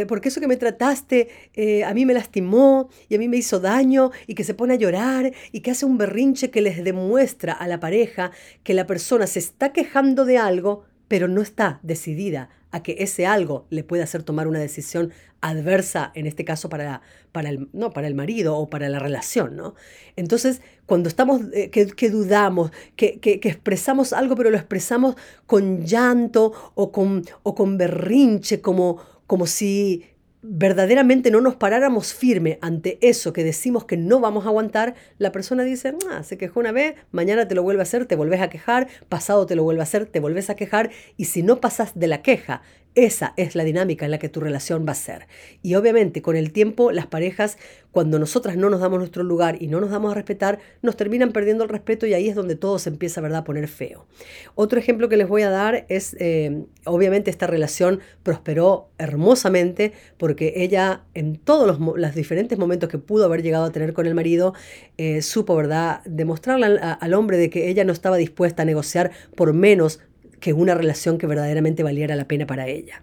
porque 0.09 0.29
eso 0.29 0.41
que 0.41 0.49
me 0.49 0.57
trataste 0.57 1.29
eh, 1.55 1.85
a 1.85 1.95
mí 1.95 2.07
me 2.07 2.15
lastimó 2.15 2.89
y 3.09 3.15
a 3.15 3.19
mí 3.19 3.29
me 3.29 3.37
hizo 3.37 3.61
daño 3.61 4.11
y 4.27 4.35
que 4.35 4.45
se 4.45 4.55
pone 4.55 4.75
a 4.75 4.79
llorar 4.79 5.33
y 5.53 5.61
que 5.61 5.71
hace 5.71 5.87
un 5.87 5.97
berrinche 5.97 6.51
que 6.51 6.61
les 6.61 6.83
demuestra 6.83 7.53
a 7.53 7.69
la 7.69 7.79
pareja 7.79 8.33
que 8.65 8.75
la 8.75 8.87
persona 8.87 9.29
se 9.29 9.39
está 9.39 9.73
quejando 9.73 10.25
de 10.25 10.39
algo, 10.39 10.85
pero 11.07 11.29
no 11.29 11.41
está 11.41 11.79
decidida 11.83 12.49
a 12.73 12.83
que 12.83 12.97
ese 12.99 13.27
algo 13.27 13.67
le 13.71 13.85
pueda 13.85 14.05
hacer 14.05 14.23
tomar 14.23 14.49
una 14.49 14.59
decisión 14.59 15.13
adversa, 15.41 16.11
en 16.15 16.27
este 16.27 16.45
caso 16.45 16.69
para, 16.69 17.03
para, 17.31 17.51
el, 17.51 17.69
no, 17.73 17.93
para 17.93 18.07
el 18.07 18.15
marido 18.15 18.57
o 18.57 18.71
para 18.71 18.89
la 18.89 18.99
relación. 18.99 19.57
¿no? 19.57 19.75
Entonces, 20.17 20.63
cuando 20.87 21.09
estamos, 21.09 21.43
eh, 21.53 21.71
que, 21.71 22.11
dudamos, 22.11 22.73
que, 22.97 23.21
que, 23.21 23.41
expresamos 23.45 24.13
algo, 24.13 24.35
pero 24.35 24.51
lo 24.51 24.57
expresamos 24.57 25.17
con 25.47 25.85
llanto 25.85 26.73
o 26.75 26.91
con, 26.91 27.25
o 27.43 27.55
con 27.55 27.77
berrinche, 27.77 28.61
como, 28.61 29.01
como 29.27 29.47
si 29.47 30.05
verdaderamente 30.43 31.31
no 31.31 31.41
nos 31.41 31.55
paráramos 31.55 32.13
firme 32.13 32.59
ante 32.61 32.99
eso 33.01 33.33
que 33.33 33.45
decimos 33.45 33.85
que 33.85 33.97
no 33.97 34.21
vamos 34.21 34.45
a 34.45 34.49
aguantar, 34.49 34.95
la 35.19 35.31
persona 35.31 35.63
dice, 35.63 35.95
ah, 36.11 36.23
se 36.25 36.37
quejó 36.37 36.61
una 36.61 36.73
vez, 36.73 36.97
mañana 37.13 37.47
te 37.47 37.55
lo 37.55 37.63
vuelve 37.63 37.81
a 37.81 37.85
hacer, 37.85 38.07
te 38.07 38.17
volvés 38.17 38.41
a 38.41 38.51
quejar, 38.51 38.89
pasado 39.09 39.47
te 39.47 39.55
lo 39.55 39.63
vuelve 39.63 39.81
a 39.81 39.85
hacer, 39.85 40.07
te 40.07 40.21
volvés 40.21 40.51
a 40.51 40.57
quejar, 40.57 40.91
y 41.17 41.27
si 41.27 41.43
no 41.43 41.61
pasas 41.61 41.99
de 41.99 42.09
la 42.09 42.23
queja 42.23 42.63
esa 42.95 43.33
es 43.37 43.55
la 43.55 43.65
dinámica 43.65 44.05
en 44.05 44.11
la 44.11 44.19
que 44.19 44.29
tu 44.29 44.41
relación 44.41 44.85
va 44.87 44.93
a 44.93 44.97
ser. 44.97 45.27
Y 45.63 45.75
obviamente 45.77 46.21
con 46.21 46.37
el 46.37 46.53
tiempo 46.53 46.93
las 46.93 47.07
parejas, 47.07 47.57
cuando 47.91 48.19
nosotras 48.19 48.57
no 48.57 48.71
nos 48.71 48.81
damos 48.81 48.99
nuestro 48.99 49.23
lugar 49.23 49.63
y 49.63 49.69
no 49.69 49.81
nos 49.81 49.91
damos 49.91 50.13
a 50.13 50.15
respetar, 50.15 50.59
nos 50.83 50.97
terminan 50.97 51.33
perdiendo 51.33 51.65
el 51.65 51.71
respeto 51.71 52.07
y 52.07 52.15
ahí 52.15 52.29
es 52.29 52.35
donde 52.35 52.55
todo 52.55 52.79
se 52.79 52.91
empieza 52.91 53.21
¿verdad? 53.21 53.41
a 53.41 53.45
poner 53.45 53.69
feo. 53.69 54.07
Otro 54.55 54.79
ejemplo 54.79 55.09
que 55.09 55.17
les 55.17 55.29
voy 55.29 55.43
a 55.43 55.51
dar 55.51 55.87
es, 55.89 56.17
eh, 56.19 56.65
obviamente 56.85 57.31
esta 57.31 57.47
relación 57.47 58.01
prosperó 58.23 58.91
hermosamente 58.99 59.93
porque 60.19 60.55
ella 60.57 61.05
en 61.15 61.37
todos 61.37 61.79
los, 61.79 62.15
diferentes 62.15 62.59
momentos 62.59 62.91
que 62.91 62.99
pudo 62.99 63.25
haber 63.25 63.43
llegado 63.43 63.65
a 63.65 63.73
tener 63.73 63.95
con 63.95 64.07
el 64.07 64.15
marido, 64.15 64.55
eh, 64.99 65.23
supo 65.23 65.57
¿verdad? 65.57 66.03
demostrarle 66.05 66.79
al 66.79 67.15
hombre 67.15 67.39
de 67.39 67.49
que 67.49 67.69
ella 67.69 67.85
no 67.85 67.93
estaba 67.93 68.17
dispuesta 68.17 68.63
a 68.63 68.65
negociar 68.67 69.13
por 69.35 69.55
menos 69.55 70.01
que 70.43 70.53
una 70.53 70.75
relación 70.75 71.17
que 71.17 71.27
verdaderamente 71.27 71.83
valiera 71.83 72.15
la 72.17 72.27
pena 72.29 72.47
para 72.47 72.69
ella. 72.69 73.01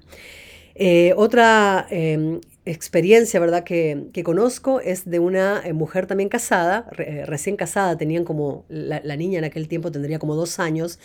Eh, 0.75 1.13
otra 1.17 1.87
em, 1.89 2.39
experiencia, 2.65 3.39
¿verdad?, 3.39 3.63
que, 3.63 4.09
conozco 4.23 4.79
es 4.79 5.09
de 5.09 5.19
una 5.19 5.61
eh, 5.65 5.73
mujer 5.73 6.05
también 6.05 6.29
casada, 6.29 6.89
eh, 6.97 7.23
recién 7.25 7.55
casada, 7.55 7.97
tenían 7.97 8.23
como, 8.23 8.65
la, 8.69 9.15
niña 9.15 9.39
en 9.39 9.45
aquel 9.45 9.67
tiempo 9.67 9.91
tendría 9.91 10.19
como 10.19 10.35
dos 10.35 10.59
años, 10.59 10.99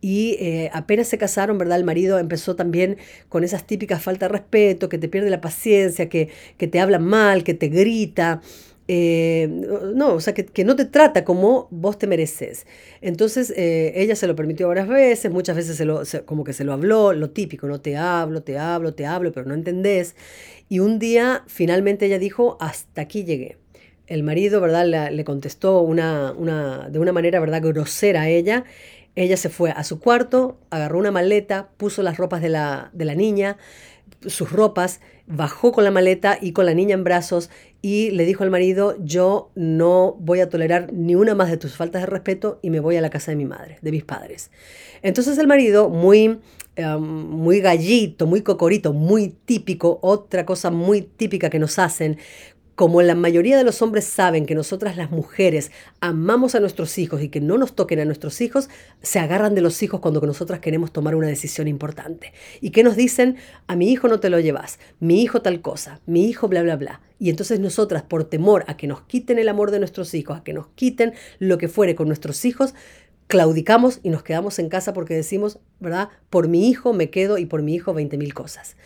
y 0.00 0.38
apenas 0.72 1.08
se 1.08 1.18
casaron, 1.18 1.58
¿verdad?, 1.58 1.78
el 1.78 1.84
marido 1.84 2.18
empezó 2.18 2.54
también 2.54 2.98
con 3.28 3.44
esas 3.44 3.66
típicas 3.66 4.02
faltas 4.02 4.28
de 4.28 4.32
respeto, 4.38 4.88
que 4.88 4.98
te 4.98 5.08
pierde 5.08 5.30
la 5.30 5.40
paciencia, 5.40 6.08
que, 6.08 6.28
que 6.56 6.68
te 6.68 6.80
habla 6.80 6.98
mal, 6.98 7.44
que 7.44 7.54
te 7.54 7.68
grita. 7.68 8.40
Eh, 8.90 9.48
no, 9.94 10.14
o 10.14 10.20
sea, 10.20 10.32
que, 10.32 10.64
no 10.64 10.74
te 10.74 10.86
trata 10.86 11.22
como 11.22 11.68
vos 11.70 11.98
te 11.98 12.06
mereces. 12.06 12.66
Entonces, 13.02 13.52
eh, 13.54 13.92
ella 13.96 14.16
se 14.16 14.26
lo 14.26 14.34
permitió 14.34 14.66
varias 14.66 14.88
veces, 14.88 15.30
muchas 15.30 15.56
veces 15.56 15.76
se 15.76 15.84
lo, 15.84 16.02
como 16.24 16.42
que 16.42 16.54
se 16.54 16.64
lo 16.64 16.72
habló, 16.72 17.12
lo 17.12 17.28
típico, 17.30 17.66
no 17.68 17.82
te 17.82 17.98
hablo, 17.98 18.42
te 18.42 18.58
hablo, 18.58 18.94
te 18.94 19.04
hablo, 19.04 19.30
pero 19.32 19.46
no 19.46 19.52
entendés. 19.52 20.16
Y 20.70 20.78
un 20.78 20.98
día, 20.98 21.44
finalmente 21.46 22.06
ella 22.06 22.18
dijo, 22.18 22.56
hasta 22.60 23.02
aquí 23.02 23.24
llegué. 23.24 23.58
El 24.06 24.22
marido, 24.22 24.62
¿verdad? 24.62 24.86
Le, 25.12 25.24
contestó 25.24 25.82
una, 25.82 26.32
una, 26.32 26.88
de 26.88 26.98
una 26.98 27.12
manera, 27.12 27.40
¿verdad? 27.40 27.60
Grosera 27.62 28.22
a 28.22 28.28
ella. 28.30 28.64
Ella 29.16 29.36
se 29.36 29.50
fue 29.50 29.70
a 29.70 29.84
su 29.84 30.00
cuarto, 30.00 30.58
agarró 30.70 30.98
una 30.98 31.10
maleta, 31.10 31.68
puso 31.76 32.02
las 32.02 32.16
ropas 32.16 32.40
de 32.40 32.48
la, 32.48 32.90
de 32.94 33.04
la 33.04 33.14
niña, 33.14 33.58
sus 34.26 34.50
ropas, 34.50 35.00
bajó 35.26 35.72
con 35.72 35.84
la 35.84 35.90
maleta 35.90 36.38
y 36.40 36.52
con 36.52 36.66
la 36.66 36.74
niña 36.74 36.94
en 36.94 37.04
brazos 37.04 37.50
y 37.80 38.10
le 38.10 38.24
dijo 38.24 38.42
al 38.42 38.50
marido, 38.50 38.96
yo 38.98 39.50
no 39.54 40.16
voy 40.18 40.40
a 40.40 40.48
tolerar 40.48 40.92
ni 40.92 41.14
una 41.14 41.34
más 41.34 41.50
de 41.50 41.56
tus 41.56 41.76
faltas 41.76 42.02
de 42.02 42.06
respeto 42.06 42.58
y 42.60 42.70
me 42.70 42.80
voy 42.80 42.96
a 42.96 43.00
la 43.00 43.10
casa 43.10 43.30
de 43.30 43.36
mi 43.36 43.44
madre, 43.44 43.78
de 43.82 43.92
mis 43.92 44.04
padres. 44.04 44.50
Entonces 45.02 45.38
el 45.38 45.46
marido, 45.46 45.88
muy, 45.88 46.40
em, 46.74 47.00
muy 47.00 47.60
gallito, 47.60 48.26
muy 48.26 48.42
cocorito, 48.42 48.92
muy 48.92 49.28
típico, 49.28 50.00
otra 50.02 50.44
cosa 50.44 50.70
muy 50.70 51.02
típica 51.02 51.50
que 51.50 51.60
nos 51.60 51.78
hacen 51.78 52.18
como 52.78 53.02
la 53.02 53.16
mayoría 53.16 53.56
de 53.56 53.64
los 53.64 53.82
hombres 53.82 54.04
saben 54.04 54.46
que 54.46 54.54
nosotras 54.54 54.96
las 54.96 55.10
mujeres 55.10 55.72
amamos 55.98 56.54
a 56.54 56.60
nuestros 56.60 56.96
hijos 56.98 57.20
y 57.20 57.28
que 57.28 57.40
no 57.40 57.58
nos 57.58 57.74
toquen 57.74 57.98
a 57.98 58.04
nuestros 58.04 58.40
hijos, 58.40 58.68
se 59.02 59.18
agarran 59.18 59.56
de 59.56 59.62
los 59.62 59.82
hijos 59.82 59.98
cuando 59.98 60.20
nosotras 60.20 60.60
queremos 60.60 60.92
tomar 60.92 61.16
una 61.16 61.26
decisión 61.26 61.66
importante. 61.66 62.32
¿Y 62.60 62.70
qué 62.70 62.84
nos 62.84 62.94
dicen? 62.94 63.36
A 63.66 63.74
mi 63.74 63.90
hijo 63.90 64.06
no 64.06 64.20
te 64.20 64.30
lo 64.30 64.38
llevas, 64.38 64.78
mi 65.00 65.24
hijo 65.24 65.42
tal 65.42 65.60
cosa, 65.60 66.00
mi 66.06 66.28
hijo 66.28 66.46
bla, 66.46 66.62
bla, 66.62 66.76
bla. 66.76 67.00
Y 67.18 67.30
entonces 67.30 67.58
nosotras, 67.58 68.04
por 68.04 68.22
temor 68.22 68.64
a 68.68 68.76
que 68.76 68.86
nos 68.86 69.00
quiten 69.00 69.40
el 69.40 69.48
amor 69.48 69.72
de 69.72 69.80
nuestros 69.80 70.14
hijos, 70.14 70.38
a 70.38 70.44
que 70.44 70.52
nos 70.52 70.68
quiten 70.76 71.14
lo 71.40 71.58
que 71.58 71.66
fuere 71.66 71.96
con 71.96 72.06
nuestros 72.06 72.44
hijos, 72.44 72.74
claudicamos 73.26 73.98
y 74.04 74.10
nos 74.10 74.22
quedamos 74.22 74.60
en 74.60 74.68
casa 74.68 74.92
porque 74.92 75.14
decimos, 75.14 75.58
¿verdad? 75.80 76.10
Por 76.30 76.46
mi 76.46 76.68
hijo 76.68 76.92
me 76.92 77.10
quedo 77.10 77.38
y 77.38 77.46
por 77.46 77.60
mi 77.60 77.74
hijo 77.74 77.92
20 77.92 78.16
mil 78.18 78.34
cosas. 78.34 78.76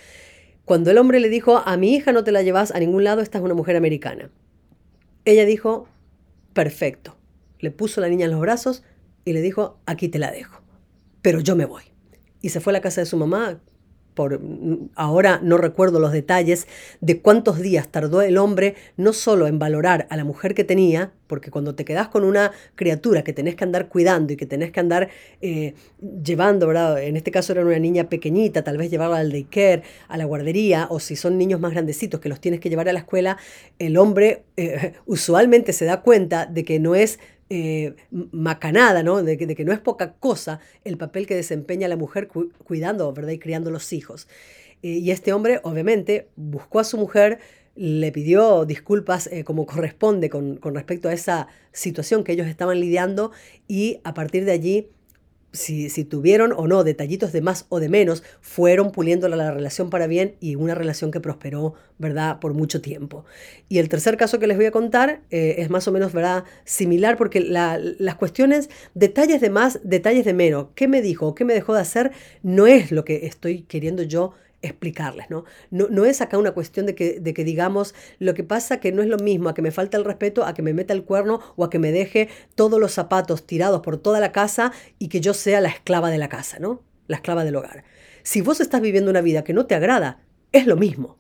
Cuando 0.65 0.91
el 0.91 0.99
hombre 0.99 1.21
le 1.21 1.29
dijo, 1.29 1.59
a 1.59 1.77
mi 1.77 1.95
hija 1.95 2.13
no 2.13 2.25
te 2.25 2.33
la 2.33 2.43
llevas 2.43 2.71
a 2.71 2.79
ningún 2.79 3.05
lado, 3.05 3.21
esta 3.21 3.39
es 3.39 3.45
una 3.45 3.55
mujer 3.55 3.77
americana. 3.77 4.31
Ella 5.25 5.45
dijo, 5.45 5.89
perfecto. 6.53 7.17
Le 7.59 7.71
puso 7.71 8.01
la 8.01 8.09
niña 8.09 8.27
en 8.27 8.33
los 8.33 8.41
brazos 8.41 8.83
y 9.25 9.33
le 9.33 9.41
dijo, 9.41 9.79
aquí 9.87 10.09
te 10.09 10.19
la 10.19 10.31
dejo. 10.31 10.63
Pero 11.21 11.41
yo 11.41 11.57
me 11.57 11.65
voy. 11.65 11.85
Y 12.41 12.51
se 12.51 12.61
fue 12.61 12.73
a 12.73 12.75
la 12.75 12.81
casa 12.81 13.01
de 13.01 13.07
su 13.07 13.17
mamá, 13.17 13.61
por 14.15 14.41
ahora 14.95 15.41
no 15.43 15.57
recuerdo 15.57 16.01
los 16.01 16.13
detalles 16.13 16.67
de 17.01 17.21
cuántos 17.21 17.59
días 17.59 17.89
tardó 17.89 18.23
el 18.23 18.39
hombre 18.39 18.75
no 18.97 19.13
solo 19.13 19.47
en 19.47 19.59
valorar 19.59 20.07
a 20.11 20.17
la 20.17 20.25
mujer 20.25 20.55
que 20.55 20.65
tenía, 20.65 21.13
porque 21.27 21.51
cuando 21.51 21.75
te 21.75 21.85
quedas 21.85 22.09
con 22.09 22.25
una 22.25 22.53
criatura 22.75 23.25
que 23.25 23.33
tenés 23.33 23.55
que 23.55 23.65
andar 23.65 23.89
cuidando 23.89 24.35
y 24.35 24.37
que 24.37 24.45
tenés 24.45 24.71
que 24.71 24.81
andar 24.81 25.09
eh, 25.41 25.75
llevando, 26.23 26.67
¿verdad? 26.67 27.03
En 27.03 27.17
este 27.17 27.31
caso 27.31 27.53
era 27.53 27.65
una 27.65 27.79
niña 27.79 28.09
pequeñita, 28.09 28.63
tal 28.63 28.77
vez 28.77 28.91
llevarla 28.91 29.17
al 29.17 29.33
daycare, 29.33 29.83
a 30.09 30.17
la 30.19 30.25
guardería, 30.27 30.87
o 30.91 31.01
si 31.01 31.17
son 31.17 31.39
niños 31.39 31.59
más 31.59 31.73
grandecitos 31.73 32.21
que 32.21 32.29
los 32.29 32.41
tienes 32.41 32.61
que 32.61 32.69
llevar 32.69 32.89
a 32.89 32.93
la 32.93 32.99
escuela, 32.99 33.39
el 33.79 33.97
hombre 33.97 34.45
eh, 34.57 34.93
usualmente 35.07 35.73
se 35.73 35.87
da 35.87 36.03
cuenta 36.03 36.47
de 36.47 36.65
que 36.65 36.79
no 36.79 36.95
es 36.95 37.19
eh, 37.55 37.97
macanada, 38.11 39.03
¿no? 39.03 39.23
De 39.23 39.37
que, 39.37 39.65
no 39.67 39.75
es 39.75 39.79
poca 39.79 40.15
cosa 40.15 40.61
el 40.85 40.97
papel 40.97 41.27
que 41.27 41.35
desempeña 41.35 41.87
la 41.87 41.97
mujer 41.97 42.29
cuidando, 42.29 43.13
¿verdad? 43.13 43.33
Y 43.33 43.39
criando 43.39 43.71
los 43.71 43.93
hijos. 43.93 44.27
Eh, 44.83 44.93
y 44.93 45.11
este 45.11 45.35
hombre, 45.35 45.61
obviamente, 45.63 46.29
buscó 46.35 46.81
a 46.81 46.85
su 46.85 46.97
mujer, 46.97 47.41
le 47.75 48.11
pidió 48.11 48.65
disculpas 48.65 49.27
eh, 49.27 49.45
como 49.45 49.67
corresponde 49.67 50.31
con, 50.31 50.57
con 50.57 50.75
respecto 50.75 51.11
a 51.11 51.13
esa 51.13 51.49
situación 51.73 52.25
que 52.25 52.33
ellos 52.33 52.47
estaban 52.47 52.81
lidiando 52.81 53.33
y 53.69 54.01
a 54.03 54.15
partir 54.15 54.47
de 54.47 54.53
allí 54.53 54.89
si, 55.53 56.05
tuvieron 56.05 56.53
o 56.53 56.67
no 56.67 56.85
detallitos 56.85 57.33
de 57.33 57.41
más 57.41 57.67
o 57.69 57.79
de 57.79 57.89
menos, 57.89 58.23
fueron 58.41 58.91
puliendo 58.91 59.29
la, 59.29 59.53
relación 59.53 59.91
para 59.91 60.07
bien 60.07 60.35
y 60.41 60.57
una 60.57 60.75
relación 60.75 61.11
que 61.11 61.21
prosperó, 61.21 61.75
¿verdad?, 61.99 62.41
por 62.41 62.55
mucho 62.55 62.81
tiempo. 62.81 63.25
Y 63.69 63.79
el 63.79 63.89
tercer 63.89 64.17
caso 64.17 64.39
que 64.39 64.47
les 64.47 64.57
voy 64.57 64.67
a 64.67 64.71
contar 64.71 65.21
eh, 65.31 65.57
es 65.59 65.71
más 65.71 65.87
o 65.89 65.93
menos, 65.93 66.13
¿verdad?, 66.13 66.45
similar 66.65 67.17
porque 67.17 67.41
las 67.41 68.15
cuestiones, 68.17 68.71
detalles 68.95 69.41
de 69.41 69.51
más, 69.51 69.81
detalles 69.85 70.25
de 70.25 70.33
menos, 70.33 70.69
qué 70.75 70.89
me 70.89 71.03
dijo, 71.03 71.35
qué 71.35 71.45
me 71.45 71.55
dejó 71.55 71.75
de 71.75 71.81
hacer, 71.81 72.13
no 72.43 72.67
es 72.67 72.91
lo 72.91 73.05
que 73.05 73.27
estoy 73.27 73.63
queriendo 73.63 74.03
yo 74.03 74.33
explicarles, 74.63 75.29
¿no? 75.29 75.45
¿no? 75.71 76.05
Es 76.05 76.21
acá 76.21 76.39
una 76.39 76.53
cuestión 76.53 76.87
de 76.87 76.95
que, 76.95 77.45
digamos 77.45 77.95
lo 78.19 78.35
que 78.35 78.45
pasa 78.45 78.81
que 78.81 78.93
no 78.93 79.03
es 79.03 79.09
lo 79.09 79.19
mismo 79.19 79.49
a 79.49 79.55
que 79.55 79.63
me 79.63 79.73
falta 79.73 79.97
el 79.97 80.05
respeto, 80.05 80.45
a 80.45 80.55
que 80.55 80.63
me 80.63 80.73
meta 80.73 80.95
el 80.95 81.05
cuerno 81.05 81.41
o 81.57 81.65
a 81.65 81.71
que 81.71 81.79
me 81.79 81.93
deje 81.93 82.29
todos 82.55 82.81
los 82.81 82.93
zapatos 82.93 83.47
tirados 83.47 83.81
por 83.81 83.99
toda 83.99 84.21
la 84.21 84.33
casa 84.33 84.73
y 84.99 85.09
que 85.09 85.21
yo 85.21 85.35
sea 85.35 85.61
la 85.61 85.69
esclava 85.69 86.11
de 86.11 86.19
la 86.19 86.29
casa, 86.29 86.59
¿no? 86.59 86.83
La 87.09 87.17
esclava 87.17 87.45
del 87.45 87.57
hogar. 87.57 87.85
Si 88.23 88.41
vos 88.41 88.61
estás 88.61 88.81
viviendo 88.81 89.11
una 89.11 89.21
vida 89.21 89.45
que 89.45 89.53
no 89.53 89.67
te 89.67 89.75
agrada, 89.75 90.23
es 90.53 90.67
lo 90.67 90.77
mismo. 90.77 91.19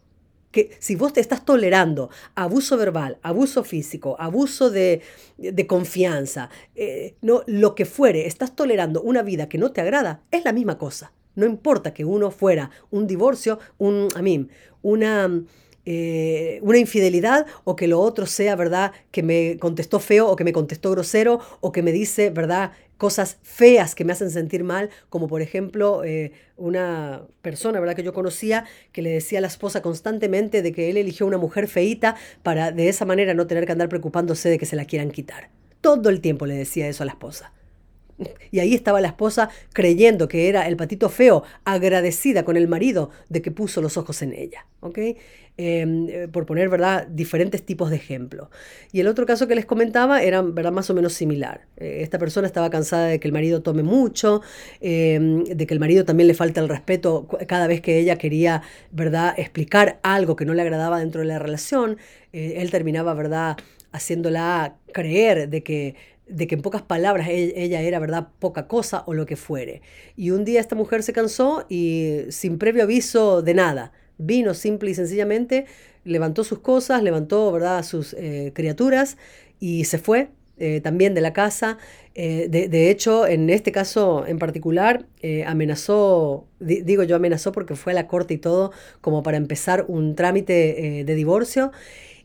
Que 0.52 0.76
si 0.78 0.96
vos 0.96 1.14
te 1.14 1.20
estás 1.20 1.44
tolerando 1.44 2.10
abuso 2.34 2.76
verbal, 2.76 3.18
abuso 3.22 3.64
físico, 3.64 4.16
abuso 4.20 4.70
de, 4.70 5.00
de 5.38 5.66
confianza, 5.66 6.50
eh, 6.74 7.16
no, 7.22 7.42
lo 7.46 7.74
que 7.74 7.86
fuere, 7.86 8.26
estás 8.26 8.54
tolerando 8.54 9.00
una 9.00 9.22
vida 9.22 9.48
que 9.48 9.58
no 9.58 9.72
te 9.72 9.80
agrada, 9.80 10.22
es 10.30 10.44
la 10.44 10.52
misma 10.52 10.76
cosa. 10.78 11.12
No 11.34 11.46
importa 11.46 11.94
que 11.94 12.04
uno 12.04 12.30
fuera 12.30 12.70
un 12.90 13.06
divorcio, 13.06 13.58
un, 13.78 14.08
a 14.14 14.22
mí, 14.22 14.48
una, 14.82 15.42
eh, 15.84 16.60
una 16.62 16.78
infidelidad 16.78 17.46
o 17.64 17.74
que 17.74 17.88
lo 17.88 18.00
otro 18.00 18.26
sea, 18.26 18.54
¿verdad? 18.54 18.92
Que 19.10 19.22
me 19.22 19.56
contestó 19.58 19.98
feo 19.98 20.28
o 20.28 20.36
que 20.36 20.44
me 20.44 20.52
contestó 20.52 20.90
grosero 20.90 21.40
o 21.60 21.72
que 21.72 21.82
me 21.82 21.92
dice, 21.92 22.30
¿verdad? 22.30 22.72
Cosas 22.98 23.38
feas 23.42 23.94
que 23.94 24.04
me 24.04 24.12
hacen 24.12 24.30
sentir 24.30 24.62
mal, 24.62 24.90
como 25.08 25.26
por 25.26 25.42
ejemplo 25.42 26.04
eh, 26.04 26.32
una 26.56 27.22
persona, 27.40 27.80
¿verdad? 27.80 27.96
Que 27.96 28.04
yo 28.04 28.12
conocía 28.12 28.64
que 28.92 29.02
le 29.02 29.10
decía 29.10 29.38
a 29.38 29.42
la 29.42 29.48
esposa 29.48 29.82
constantemente 29.82 30.62
de 30.62 30.72
que 30.72 30.88
él 30.88 30.96
eligió 30.96 31.26
una 31.26 31.38
mujer 31.38 31.66
feita 31.66 32.14
para 32.42 32.70
de 32.70 32.88
esa 32.88 33.04
manera 33.04 33.34
no 33.34 33.48
tener 33.48 33.66
que 33.66 33.72
andar 33.72 33.88
preocupándose 33.88 34.50
de 34.50 34.58
que 34.58 34.66
se 34.66 34.76
la 34.76 34.84
quieran 34.84 35.10
quitar. 35.10 35.50
Todo 35.80 36.10
el 36.10 36.20
tiempo 36.20 36.46
le 36.46 36.54
decía 36.54 36.86
eso 36.86 37.02
a 37.02 37.06
la 37.06 37.12
esposa. 37.12 37.52
Y 38.50 38.60
ahí 38.60 38.74
estaba 38.74 39.00
la 39.00 39.08
esposa 39.08 39.50
creyendo 39.72 40.28
que 40.28 40.48
era 40.48 40.66
el 40.68 40.76
patito 40.76 41.08
feo, 41.08 41.42
agradecida 41.64 42.44
con 42.44 42.56
el 42.56 42.68
marido 42.68 43.10
de 43.28 43.42
que 43.42 43.50
puso 43.50 43.80
los 43.80 43.96
ojos 43.96 44.22
en 44.22 44.32
ella. 44.32 44.66
Em, 45.58 46.08
eh, 46.08 46.28
por 46.32 46.46
poner 46.46 46.70
¿verdad? 46.70 47.06
diferentes 47.08 47.62
tipos 47.62 47.90
de 47.90 47.96
ejemplos. 47.96 48.48
Y 48.90 49.00
el 49.00 49.06
otro 49.06 49.26
caso 49.26 49.46
que 49.46 49.54
les 49.54 49.66
comentaba 49.66 50.22
era 50.22 50.40
¿verdad? 50.40 50.72
más 50.72 50.88
o 50.88 50.94
menos 50.94 51.12
similar. 51.12 51.66
Eh, 51.76 51.98
esta 52.00 52.18
persona 52.18 52.46
estaba 52.46 52.70
cansada 52.70 53.06
de 53.08 53.20
que 53.20 53.28
el 53.28 53.34
marido 53.34 53.60
tome 53.62 53.82
mucho, 53.82 54.40
em, 54.80 55.44
de 55.44 55.66
que 55.66 55.74
el 55.74 55.80
marido 55.80 56.06
también 56.06 56.26
le 56.26 56.32
falta 56.34 56.62
el 56.62 56.70
respeto 56.70 57.28
cada 57.46 57.66
vez 57.66 57.82
que 57.82 57.98
ella 57.98 58.16
quería 58.16 58.62
¿verdad? 58.92 59.34
explicar 59.36 60.00
algo 60.02 60.36
que 60.36 60.46
no 60.46 60.54
le 60.54 60.62
agradaba 60.62 60.98
dentro 60.98 61.20
de 61.20 61.26
la 61.26 61.38
relación. 61.38 61.98
Eh, 62.32 62.54
él 62.56 62.70
terminaba 62.70 63.12
¿verdad? 63.12 63.58
haciéndola 63.92 64.76
creer 64.92 65.50
de 65.50 65.62
que 65.62 65.94
de 66.32 66.46
que 66.46 66.54
en 66.54 66.62
pocas 66.62 66.82
palabras 66.82 67.28
e-, 67.28 67.52
ella 67.56 67.80
era, 67.80 67.98
¿verdad?, 67.98 68.28
poca 68.38 68.66
cosa 68.66 69.04
o 69.06 69.14
lo 69.14 69.26
que 69.26 69.36
fuere. 69.36 69.82
Y 70.16 70.30
un 70.30 70.44
día 70.44 70.60
esta 70.60 70.74
mujer 70.74 71.02
se 71.02 71.12
cansó 71.12 71.66
y 71.68 72.20
sin 72.30 72.58
previo 72.58 72.82
aviso 72.82 73.42
de 73.42 73.54
nada, 73.54 73.92
vino 74.18 74.54
simple 74.54 74.90
y 74.90 74.94
sencillamente, 74.94 75.66
levantó 76.04 76.44
sus 76.44 76.58
cosas, 76.58 77.02
levantó, 77.02 77.52
¿verdad?, 77.52 77.82
sus 77.84 78.14
eh, 78.14 78.52
criaturas 78.54 79.16
y 79.60 79.84
se 79.84 79.98
fue 79.98 80.30
eh, 80.62 80.80
también 80.80 81.12
de 81.12 81.20
la 81.20 81.32
casa. 81.32 81.76
Eh, 82.14 82.46
de, 82.48 82.90
hecho, 82.90 83.26
en 83.26 83.50
este 83.50 83.72
caso 83.72 84.24
en 84.28 84.38
particular, 84.38 85.06
eh, 85.20 85.42
amenazó, 85.44 86.46
digo 86.60 87.02
yo 87.02 87.16
amenazó 87.16 87.50
porque 87.50 87.74
fue 87.74 87.90
a 87.90 87.96
la 87.96 88.06
corte 88.06 88.34
y 88.34 88.38
todo, 88.38 88.70
como 89.00 89.24
para 89.24 89.38
empezar 89.38 89.86
un 89.88 90.14
trámite 90.14 91.02
de 91.04 91.14
divorcio. 91.16 91.72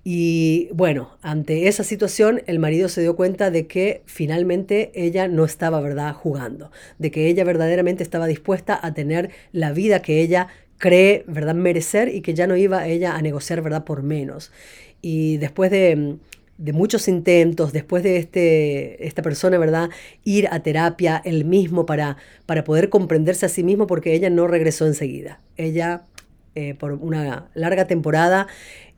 Y 0.04 0.70
bueno, 0.72 1.18
ante 1.24 1.68
esa 1.68 1.84
situación, 1.84 2.44
el 2.46 2.60
marido 2.60 2.90
se 2.90 3.02
dio 3.02 3.16
cuenta 3.16 3.50
de 3.50 3.66
que 3.66 4.04
finalmente 4.06 4.92
ella 4.94 5.28
no 5.28 5.44
estaba, 5.44 5.82
¿verdad?, 5.82 6.14
jugando, 6.14 6.72
de 7.00 7.10
que 7.10 7.28
ella 7.28 7.44
verdaderamente 7.44 8.04
estaba 8.04 8.28
dispuesta 8.28 8.80
a 8.80 8.94
tener 8.94 9.32
la 9.52 9.72
vida 9.72 10.04
que 10.04 10.22
ella 10.22 10.48
cree, 10.78 11.24
¿verdad?, 11.26 11.56
merecer 11.56 12.14
y 12.14 12.22
que 12.22 12.36
ya 12.36 12.46
no 12.46 12.56
iba 12.56 12.88
ella 12.88 13.16
a 13.16 13.22
negociar, 13.24 13.64
¿verdad?, 13.64 13.84
por 13.84 14.04
menos. 14.04 14.52
Y 15.02 15.38
después 15.38 15.72
de, 15.72 16.18
muchos 16.58 17.08
intentos, 17.08 17.72
después 17.72 18.04
de 18.04 18.18
este, 18.18 19.06
esta 19.06 19.22
persona, 19.22 19.58
¿verdad?, 19.58 19.90
ir 20.24 20.48
a 20.52 20.62
terapia 20.62 21.22
él 21.24 21.46
mismo 21.46 21.86
para, 21.86 22.18
para 22.46 22.64
poder 22.64 22.90
comprenderse 22.90 23.46
a 23.46 23.50
sí 23.50 23.64
mismo 23.64 23.88
porque 23.88 24.14
ella 24.14 24.30
no 24.30 24.48
regresó 24.48 24.86
enseguida. 24.88 25.40
Ella, 25.56 26.04
eh, 26.56 26.74
por 26.74 26.94
una 26.94 27.50
larga 27.54 27.86
temporada, 27.86 28.48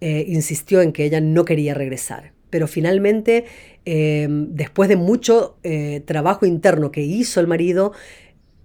eh, 0.01 0.25
insistió 0.27 0.81
en 0.81 0.93
que 0.93 1.05
ella 1.05 1.21
no 1.21 1.45
quería 1.45 1.73
regresar. 1.73 2.31
Pero 2.49 2.67
finalmente, 2.67 3.45
eh, 3.85 4.27
después 4.29 4.89
de 4.89 4.95
mucho 4.95 5.57
trabajo 6.05 6.47
interno 6.47 6.91
que 6.91 7.01
hizo 7.01 7.39
el 7.39 7.45
marido, 7.45 7.91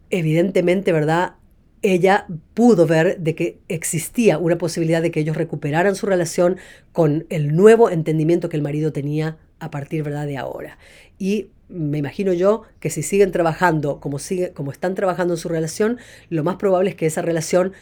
evidentemente, 0.09 0.91
¿verdad? 0.93 1.35
Ella 1.85 2.27
pudo 2.55 2.87
ver 2.87 3.19
de 3.21 3.35
que 3.35 3.59
existía 3.69 4.39
una 4.39 4.57
posibilidad 4.57 5.03
de 5.03 5.11
que 5.11 5.21
ellos 5.21 5.37
recuperaran 5.37 5.95
su 5.95 6.07
relación 6.07 6.57
con 6.93 7.27
el 7.29 7.55
nuevo 7.55 7.91
entendimiento 7.91 8.49
que 8.49 8.57
el 8.57 8.63
marido 8.63 8.91
tenía 8.91 9.37
a 9.61 9.71
partir 9.71 10.03
¿verdad? 10.03 10.27
de 10.27 10.39
ahora. 10.39 10.79
Y 11.19 11.51
me 11.69 11.99
imagino 11.99 12.33
yo 12.33 12.63
que 12.81 12.89
si 12.89 13.03
siguen 13.03 13.33
trabajando 13.33 14.01
como, 14.01 14.19
sigue, 14.19 14.53
como 14.53 14.73
están 14.73 14.95
trabajando 14.95 15.35
en 15.35 15.39
su 15.39 15.51
relación, 15.51 15.99
lo 16.31 16.43
más 16.43 16.57
probable 16.57 16.89
es 16.89 16.97
que 16.97 17.05
esa 17.05 17.21
relación 17.21 17.75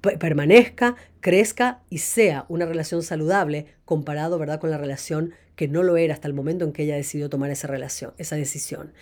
permanezca, 0.00 0.96
crezca 1.20 1.82
y 1.90 1.98
sea 1.98 2.46
una 2.48 2.64
relación 2.64 3.02
saludable 3.02 3.66
comparado 3.84 4.38
¿verdad? 4.38 4.60
con 4.60 4.70
la 4.70 4.78
relación 4.78 5.32
que 5.56 5.68
no 5.68 5.82
lo 5.82 5.98
era 5.98 6.14
hasta 6.14 6.26
el 6.26 6.32
momento 6.32 6.64
en 6.64 6.72
que 6.72 6.84
ella 6.84 6.96
decidió 6.96 7.28
tomar 7.28 7.50
esa 7.50 7.68
relación, 7.68 8.14
esa 8.16 8.36
decisión. 8.36 8.92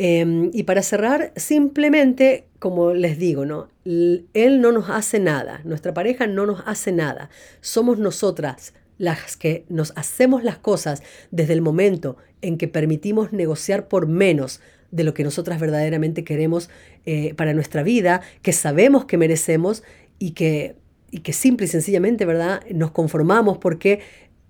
Em, 0.00 0.50
y 0.54 0.62
para 0.62 0.82
cerrar, 0.82 1.32
simplemente, 1.34 2.46
como 2.60 2.94
les 2.94 3.18
digo, 3.18 3.44
¿no? 3.44 3.68
Él 3.84 4.60
no 4.60 4.70
nos 4.70 4.90
hace 4.90 5.18
nada, 5.18 5.60
nuestra 5.64 5.92
pareja 5.92 6.28
no 6.28 6.46
nos 6.46 6.62
hace 6.66 6.92
nada. 6.92 7.30
Somos 7.60 7.98
nosotras 7.98 8.74
las 8.96 9.36
que 9.36 9.64
nos 9.68 9.92
hacemos 9.96 10.44
las 10.44 10.56
cosas 10.56 11.02
desde 11.32 11.52
el 11.52 11.62
momento 11.62 12.16
en 12.42 12.58
que 12.58 12.68
permitimos 12.68 13.32
negociar 13.32 13.88
por 13.88 14.06
menos 14.06 14.60
de 14.92 15.02
lo 15.02 15.14
que 15.14 15.24
nosotras 15.24 15.58
verdaderamente 15.58 16.22
queremos 16.22 16.70
eh, 17.04 17.34
para 17.34 17.52
nuestra 17.52 17.82
vida, 17.82 18.20
que 18.42 18.52
sabemos 18.52 19.04
que 19.04 19.18
merecemos 19.18 19.82
y 20.20 20.30
que, 20.30 20.76
y 21.10 21.20
que 21.20 21.32
simple 21.32 21.66
y 21.66 21.68
sencillamente, 21.68 22.24
¿verdad? 22.24 22.62
Nos 22.70 22.92
conformamos 22.92 23.58
porque 23.58 24.00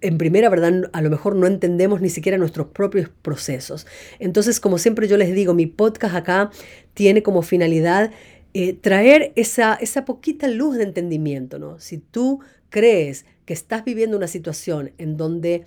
en 0.00 0.18
primera 0.18 0.48
verdad 0.48 0.90
a 0.92 1.02
lo 1.02 1.10
mejor 1.10 1.34
no 1.34 1.46
entendemos 1.46 2.00
ni 2.00 2.08
siquiera 2.08 2.38
nuestros 2.38 2.68
propios 2.68 3.08
procesos. 3.22 3.86
Entonces, 4.18 4.60
como 4.60 4.78
siempre 4.78 5.08
yo 5.08 5.16
les 5.16 5.34
digo, 5.34 5.54
mi 5.54 5.66
podcast 5.66 6.14
acá 6.14 6.50
tiene 6.94 7.22
como 7.22 7.42
finalidad 7.42 8.10
eh, 8.54 8.72
traer 8.72 9.32
esa, 9.36 9.74
esa 9.74 10.04
poquita 10.04 10.48
luz 10.48 10.76
de 10.76 10.84
entendimiento, 10.84 11.58
¿no? 11.58 11.78
Si 11.80 11.98
tú 11.98 12.40
crees 12.70 13.26
que 13.44 13.54
estás 13.54 13.84
viviendo 13.84 14.16
una 14.16 14.28
situación 14.28 14.92
en 14.98 15.16
donde 15.16 15.64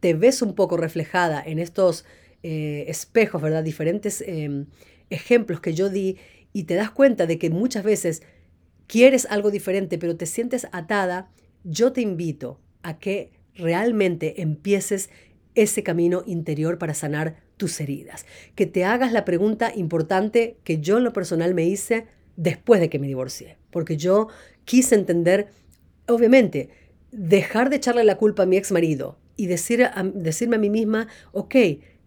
te 0.00 0.14
ves 0.14 0.42
un 0.42 0.54
poco 0.54 0.76
reflejada 0.76 1.42
en 1.44 1.58
estos 1.58 2.04
eh, 2.42 2.84
espejos, 2.88 3.42
¿verdad? 3.42 3.62
Diferentes 3.62 4.22
em, 4.26 4.66
ejemplos 5.10 5.60
que 5.60 5.74
yo 5.74 5.88
di 5.88 6.18
y 6.52 6.64
te 6.64 6.74
das 6.74 6.90
cuenta 6.90 7.26
de 7.26 7.38
que 7.38 7.50
muchas 7.50 7.84
veces 7.84 8.22
quieres 8.86 9.26
algo 9.30 9.50
diferente, 9.50 9.98
pero 9.98 10.16
te 10.16 10.26
sientes 10.26 10.66
atada, 10.72 11.30
yo 11.64 11.92
te 11.92 12.00
invito 12.00 12.60
a 12.82 12.98
que 12.98 13.30
realmente 13.54 14.42
empieces 14.42 15.10
ese 15.54 15.82
camino 15.82 16.22
interior 16.26 16.78
para 16.78 16.94
sanar 16.94 17.36
tus 17.56 17.80
heridas. 17.80 18.26
Que 18.54 18.66
te 18.66 18.84
hagas 18.84 19.12
la 19.12 19.24
pregunta 19.24 19.72
importante 19.74 20.56
que 20.64 20.78
yo 20.78 20.98
en 20.98 21.04
lo 21.04 21.12
personal 21.12 21.54
me 21.54 21.64
hice 21.64 22.06
después 22.36 22.80
de 22.80 22.88
que 22.88 22.98
me 22.98 23.06
divorcié. 23.06 23.58
Porque 23.70 23.96
yo 23.96 24.28
quise 24.64 24.94
entender, 24.94 25.48
obviamente, 26.08 26.70
dejar 27.10 27.70
de 27.70 27.76
echarle 27.76 28.04
la 28.04 28.16
culpa 28.16 28.44
a 28.44 28.46
mi 28.46 28.56
ex 28.56 28.72
marido 28.72 29.18
y 29.36 29.46
decir 29.46 29.86
decirme 30.14 30.56
a 30.56 30.60
mí 30.60 30.70
misma, 30.70 31.08
ok, 31.32 31.54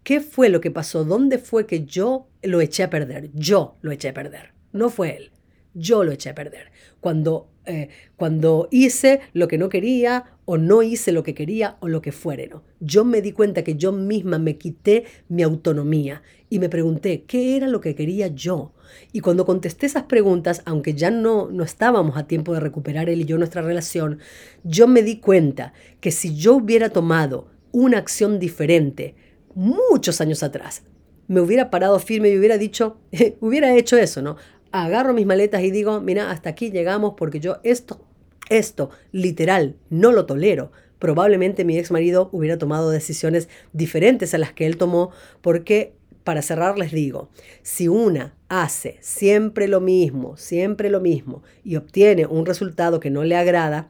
¿qué 0.04 0.22
fue 0.22 0.50
lo 0.50 0.62
que 0.62 0.72
pasó? 0.72 1.04
¿Dónde 1.04 1.38
fue 1.38 1.68
que 1.68 1.86
yo 1.86 2.28
lo 2.42 2.62
eché 2.62 2.84
a 2.84 2.90
perder? 2.90 3.30
Yo 3.34 3.78
lo 3.82 3.92
eché 3.92 4.10
a 4.10 4.14
perder. 4.14 4.54
No 4.72 4.90
fue 4.90 5.16
él. 5.16 5.32
Yo 5.74 6.04
lo 6.04 6.12
eché 6.12 6.30
a 6.30 6.36
perder. 6.36 6.72
Cuando 7.00 7.50
eh, 7.66 7.90
cuando 8.16 8.68
hice 8.72 9.22
lo 9.34 9.48
que 9.48 9.58
no 9.58 9.70
quería 9.70 10.35
o 10.46 10.58
no 10.58 10.84
hice 10.84 11.12
lo 11.12 11.24
que 11.24 11.34
quería 11.34 11.78
o 11.80 11.88
lo 11.88 12.02
que 12.02 12.12
fuere. 12.12 12.48
¿no? 12.48 12.64
Yo 12.80 13.04
me 13.04 13.22
di 13.22 13.32
cuenta 13.32 13.64
que 13.64 13.76
yo 13.76 13.92
misma 13.92 14.40
me 14.40 14.58
quité 14.58 15.06
mi 15.28 15.44
autonomía 15.44 16.22
y 16.50 16.60
me 16.60 16.70
pregunté 16.70 17.24
qué 17.24 17.58
era 17.58 17.68
lo 17.68 17.82
que 17.82 17.96
quería 17.96 18.28
yo. 18.28 18.74
Y 19.12 19.20
cuando 19.20 19.46
contesté 19.46 19.88
esas 19.88 20.04
preguntas, 20.04 20.62
aunque 20.66 20.94
ya 20.94 21.12
no, 21.12 21.50
no 21.50 21.64
estábamos 21.64 22.18
a 22.18 22.28
tiempo 22.28 22.54
de 22.54 22.60
recuperar 22.60 23.10
él 23.10 23.22
y 23.22 23.26
yo 23.26 23.38
nuestra 23.38 23.62
relación, 23.62 24.20
yo 24.64 24.88
me 24.88 25.02
di 25.02 25.20
cuenta 25.20 25.74
que 26.00 26.12
si 26.12 26.36
yo 26.36 26.56
hubiera 26.56 26.90
tomado 26.90 27.48
una 27.72 27.98
acción 27.98 28.40
diferente 28.40 29.16
muchos 29.54 30.22
años 30.22 30.44
atrás, 30.44 30.84
me 31.28 31.42
hubiera 31.42 31.72
parado 31.72 32.00
firme 32.00 32.30
y 32.30 32.38
hubiera 32.38 32.58
dicho, 32.58 32.98
hubiera 33.42 33.76
hecho 33.76 33.98
eso, 33.98 34.22
¿no? 34.22 34.38
agarro 34.84 35.14
mis 35.14 35.26
maletas 35.26 35.64
y 35.64 35.72
digo, 35.72 36.02
mira, 36.02 36.32
hasta 36.32 36.50
aquí 36.50 36.70
llegamos 36.72 37.14
porque 37.16 37.40
yo 37.40 37.58
esto, 37.64 38.02
esto, 38.50 38.90
literal, 39.12 39.76
no 39.90 40.12
lo 40.12 40.26
tolero. 40.26 40.72
Probablemente 41.00 41.66
mi 41.66 41.78
ex 41.78 41.92
marido 41.92 42.30
hubiera 42.32 42.58
tomado 42.58 42.90
decisiones 42.90 43.50
diferentes 43.74 44.34
a 44.34 44.38
las 44.38 44.54
que 44.54 44.66
él 44.66 44.78
tomó 44.78 45.12
porque, 45.42 45.94
para 46.24 46.42
cerrar, 46.42 46.78
les 46.78 46.92
digo, 46.92 47.30
si 47.62 47.88
una 47.88 48.36
hace 48.50 48.98
siempre 49.02 49.68
lo 49.68 49.82
mismo, 49.82 50.38
siempre 50.38 50.90
lo 50.90 51.02
mismo 51.02 51.44
y 51.64 51.76
obtiene 51.76 52.26
un 52.26 52.46
resultado 52.46 53.00
que 53.00 53.10
no 53.10 53.24
le 53.24 53.36
agrada, 53.36 53.90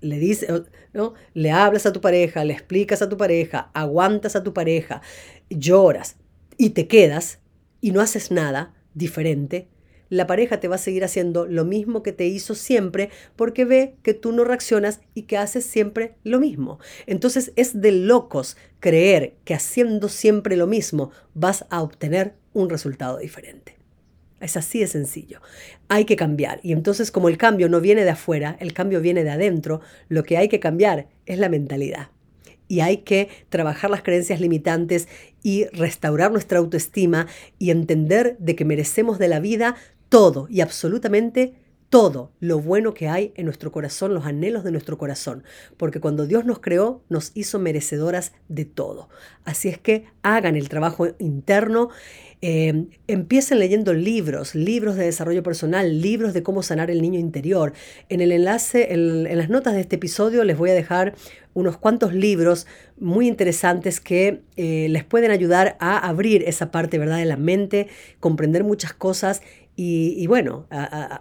le 0.00 0.18
dice, 0.18 0.46
¿no? 0.92 1.14
Le 1.32 1.50
hablas 1.50 1.86
a 1.86 1.92
tu 1.92 2.00
pareja, 2.00 2.44
le 2.44 2.52
explicas 2.52 3.00
a 3.00 3.08
tu 3.08 3.16
pareja, 3.16 3.70
aguantas 3.72 4.36
a 4.36 4.42
tu 4.42 4.52
pareja, 4.52 5.00
lloras 5.48 6.16
y 6.58 6.70
te 6.70 6.86
quedas 6.86 7.40
y 7.80 7.90
no 7.90 8.00
haces 8.00 8.30
nada 8.30 8.74
diferente, 8.94 9.68
la 10.08 10.26
pareja 10.26 10.60
te 10.60 10.68
va 10.68 10.76
a 10.76 10.78
seguir 10.78 11.04
haciendo 11.04 11.46
lo 11.46 11.64
mismo 11.64 12.02
que 12.02 12.12
te 12.12 12.26
hizo 12.26 12.54
siempre 12.54 13.10
porque 13.36 13.64
ve 13.64 13.94
que 14.02 14.14
tú 14.14 14.32
no 14.32 14.44
reaccionas 14.44 15.00
y 15.14 15.22
que 15.22 15.36
haces 15.36 15.64
siempre 15.64 16.14
lo 16.24 16.40
mismo. 16.40 16.78
Entonces 17.06 17.52
es 17.56 17.80
de 17.80 17.92
locos 17.92 18.56
creer 18.80 19.34
que 19.44 19.54
haciendo 19.54 20.08
siempre 20.08 20.56
lo 20.56 20.66
mismo 20.66 21.10
vas 21.34 21.64
a 21.70 21.82
obtener 21.82 22.34
un 22.52 22.70
resultado 22.70 23.18
diferente. 23.18 23.76
Es 24.40 24.56
así 24.56 24.80
de 24.80 24.86
sencillo. 24.86 25.40
Hay 25.88 26.04
que 26.04 26.16
cambiar. 26.16 26.60
Y 26.62 26.72
entonces 26.72 27.10
como 27.10 27.28
el 27.28 27.38
cambio 27.38 27.68
no 27.68 27.80
viene 27.80 28.04
de 28.04 28.10
afuera, 28.10 28.56
el 28.60 28.72
cambio 28.72 29.00
viene 29.00 29.24
de 29.24 29.30
adentro, 29.30 29.80
lo 30.08 30.22
que 30.22 30.36
hay 30.36 30.48
que 30.48 30.60
cambiar 30.60 31.08
es 31.24 31.38
la 31.38 31.48
mentalidad 31.48 32.08
y 32.68 32.80
hay 32.80 32.98
que 32.98 33.28
trabajar 33.48 33.90
las 33.90 34.02
creencias 34.02 34.40
limitantes 34.40 35.08
y 35.42 35.66
restaurar 35.66 36.32
nuestra 36.32 36.58
autoestima 36.58 37.26
y 37.58 37.70
entender 37.70 38.36
de 38.38 38.56
que 38.56 38.64
merecemos 38.64 39.18
de 39.18 39.28
la 39.28 39.40
vida 39.40 39.76
todo 40.14 40.46
y 40.48 40.60
absolutamente 40.60 41.54
todo 41.88 42.30
lo 42.38 42.60
bueno 42.60 42.94
que 42.94 43.08
hay 43.08 43.32
en 43.34 43.46
nuestro 43.46 43.72
corazón, 43.72 44.14
los 44.14 44.26
anhelos 44.26 44.62
de 44.62 44.70
nuestro 44.70 44.96
corazón, 44.96 45.42
porque 45.76 45.98
cuando 45.98 46.24
Dios 46.24 46.44
nos 46.44 46.60
creó, 46.60 47.02
nos 47.08 47.32
hizo 47.34 47.58
merecedoras 47.58 48.30
de 48.48 48.64
todo. 48.64 49.08
Así 49.44 49.68
es 49.68 49.76
que 49.76 50.04
hagan 50.22 50.54
el 50.54 50.68
trabajo 50.68 51.08
interno, 51.18 51.88
eh, 52.42 52.86
empiecen 53.08 53.58
leyendo 53.58 53.92
libros, 53.92 54.54
libros 54.54 54.94
de 54.94 55.04
desarrollo 55.04 55.42
personal, 55.42 56.00
libros 56.00 56.32
de 56.32 56.44
cómo 56.44 56.62
sanar 56.62 56.92
el 56.92 57.02
niño 57.02 57.18
interior. 57.18 57.72
En 58.08 58.20
el 58.20 58.30
enlace, 58.30 58.92
en, 58.92 59.36
las 59.36 59.48
notas 59.48 59.74
de 59.74 59.80
este 59.80 59.96
episodio 59.96 60.44
les 60.44 60.56
voy 60.56 60.70
a 60.70 60.74
dejar 60.74 61.14
unos 61.54 61.76
cuantos 61.76 62.12
libros 62.12 62.66
muy 62.98 63.28
interesantes 63.28 64.00
que 64.00 64.42
eh, 64.56 64.88
les 64.90 65.04
pueden 65.04 65.30
ayudar 65.30 65.76
a 65.80 65.96
abrir 65.98 66.42
esa 66.46 66.70
parte 66.70 66.98
¿verdad? 66.98 67.18
de 67.18 67.24
la 67.24 67.36
mente, 67.36 67.88
comprender 68.20 68.62
muchas 68.62 68.92
cosas 68.92 69.40
y, 69.76 70.26
bueno, 70.28 70.68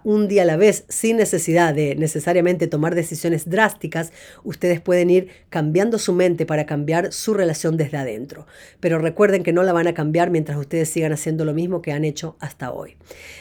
un 0.03 0.27
día 0.27 0.43
a 0.43 0.45
la 0.45 0.57
vez, 0.57 0.85
sin 0.87 1.17
necesidad 1.17 1.73
de 1.73 1.95
necesariamente 1.95 2.67
tomar 2.67 2.93
decisiones 2.93 3.49
drásticas, 3.49 4.13
ustedes 4.43 4.79
pueden 4.79 5.09
ir 5.09 5.29
cambiando 5.49 5.97
su 5.97 6.13
mente 6.13 6.45
para 6.45 6.67
cambiar 6.67 7.11
su 7.11 7.33
relación 7.33 7.77
desde 7.77 7.97
adentro. 7.97 8.45
Pero 8.79 8.99
recuerden 8.99 9.41
que 9.41 9.53
no 9.53 9.63
la 9.63 9.73
van 9.73 9.87
a 9.87 9.95
cambiar 9.95 10.29
mientras 10.29 10.57
ustedes 10.57 10.89
sigan 10.89 11.13
haciendo 11.13 11.45
lo 11.45 11.53
mismo 11.53 11.81
que 11.81 11.93
han 11.93 12.05
hecho 12.05 12.35
hasta 12.39 12.71
hoy. 12.71 12.95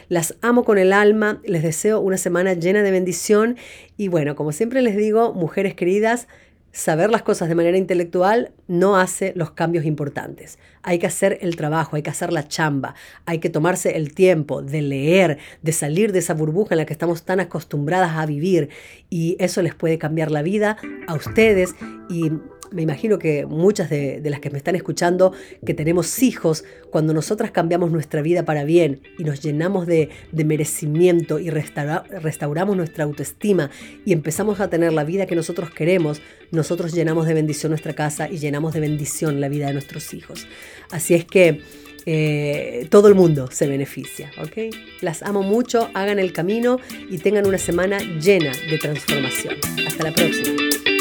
Las 0.09 0.37
amo 0.41 0.65
con 0.65 0.79
el 0.79 0.95
alma, 0.95 1.43
les 1.45 1.63
deseo 1.63 2.01
una 2.01 2.17
semana 2.17 2.55
llena 2.55 2.83
de 2.83 2.91
bendición 2.91 3.57
y 3.99 4.09
bueno, 4.09 4.35
como 4.35 4.53
siempre 4.53 4.81
les 4.81 4.97
digo, 4.97 5.35
mujeres 5.35 5.75
queridas, 5.75 6.27
saber 6.73 7.11
las 7.11 7.23
cosas 7.23 7.49
de 7.49 7.55
manera 7.55 7.77
intelectual 7.77 8.53
no 8.67 8.97
hace 8.97 9.33
los 9.37 9.53
cambios 9.53 9.85
importantes. 9.85 10.59
Hay 10.83 10.99
que 10.99 11.07
hacer 11.07 11.39
el 11.43 11.55
trabajo, 11.57 11.97
hay 11.97 12.03
que 12.03 12.11
hacer 12.11 12.33
la 12.33 12.49
chamba, 12.49 12.95
hay 13.27 13.39
que 13.39 13.51
tomarse 13.51 13.97
el 13.97 14.15
tiempo 14.15 14.63
de 14.63 14.83
leer, 14.83 15.39
de 15.61 15.73
salir 15.73 16.13
de 16.13 16.21
esa 16.21 16.35
burbuja 16.35 16.75
en 16.75 16.79
la 16.79 16.87
que 16.87 16.95
estamos 16.95 17.25
tan 17.25 17.41
acostumbradas 17.41 18.17
a 18.17 18.27
vivir 18.27 18.71
y 19.11 19.37
eso 19.39 19.63
les 19.63 19.75
puede 19.75 19.99
cambiar 19.99 20.31
la 20.31 20.43
vida 20.43 20.79
a 21.07 21.15
ustedes 21.15 21.75
y 22.09 22.33
me 22.73 22.83
imagino 22.83 23.19
que 23.19 23.47
muchas 23.47 23.91
de, 23.91 24.21
las 24.25 24.41
que 24.41 24.51
me 24.51 24.59
están 24.59 24.77
escuchando, 24.77 25.33
que 25.65 25.75
tenemos 25.75 26.23
hijos, 26.23 26.65
cuando 26.91 27.15
nosotras 27.15 27.51
cambiamos 27.51 27.91
nuestra 27.91 28.23
vida 28.23 28.45
para 28.45 28.65
bien 28.65 29.01
y 29.19 29.25
nos 29.25 29.41
llenamos 29.41 29.87
de, 29.87 30.11
merecimiento 30.33 31.39
y 31.39 31.51
restauramos 31.51 32.77
nuestra 32.77 33.05
autoestima 33.05 33.71
y 34.05 34.13
empezamos 34.13 34.61
a 34.61 34.69
tener 34.69 34.93
la 34.93 35.05
vida 35.05 35.27
que 35.27 35.37
nosotros 35.37 35.71
queremos, 35.71 36.21
nosotros 36.51 36.93
llenamos 36.93 37.27
de 37.27 37.35
bendición 37.35 37.71
nuestra 37.71 37.95
casa 37.95 38.29
y 38.29 38.39
llenamos 38.39 38.75
de 38.75 38.81
bendición 38.81 39.41
la 39.41 39.49
vida 39.49 39.67
de 39.67 39.73
nuestros 39.73 40.13
hijos. 40.15 40.47
Así 40.91 41.15
es 41.15 41.25
que 41.25 41.63
eh, 42.07 42.87
todo 42.91 43.09
el 43.09 43.15
mundo 43.15 43.49
se 43.51 43.67
beneficia, 43.67 44.31
¿ok? 44.39 44.75
Las 45.01 45.23
amo 45.23 45.43
mucho, 45.43 45.89
hagan 45.95 46.19
el 46.19 46.33
camino 46.33 46.79
y 47.09 47.19
tengan 47.19 47.47
una 47.47 47.59
semana 47.59 47.99
llena 47.99 48.53
de 48.69 48.79
transformación. 48.79 49.57
Hasta 49.87 50.05
la 50.05 50.13
próxima. 50.13 50.92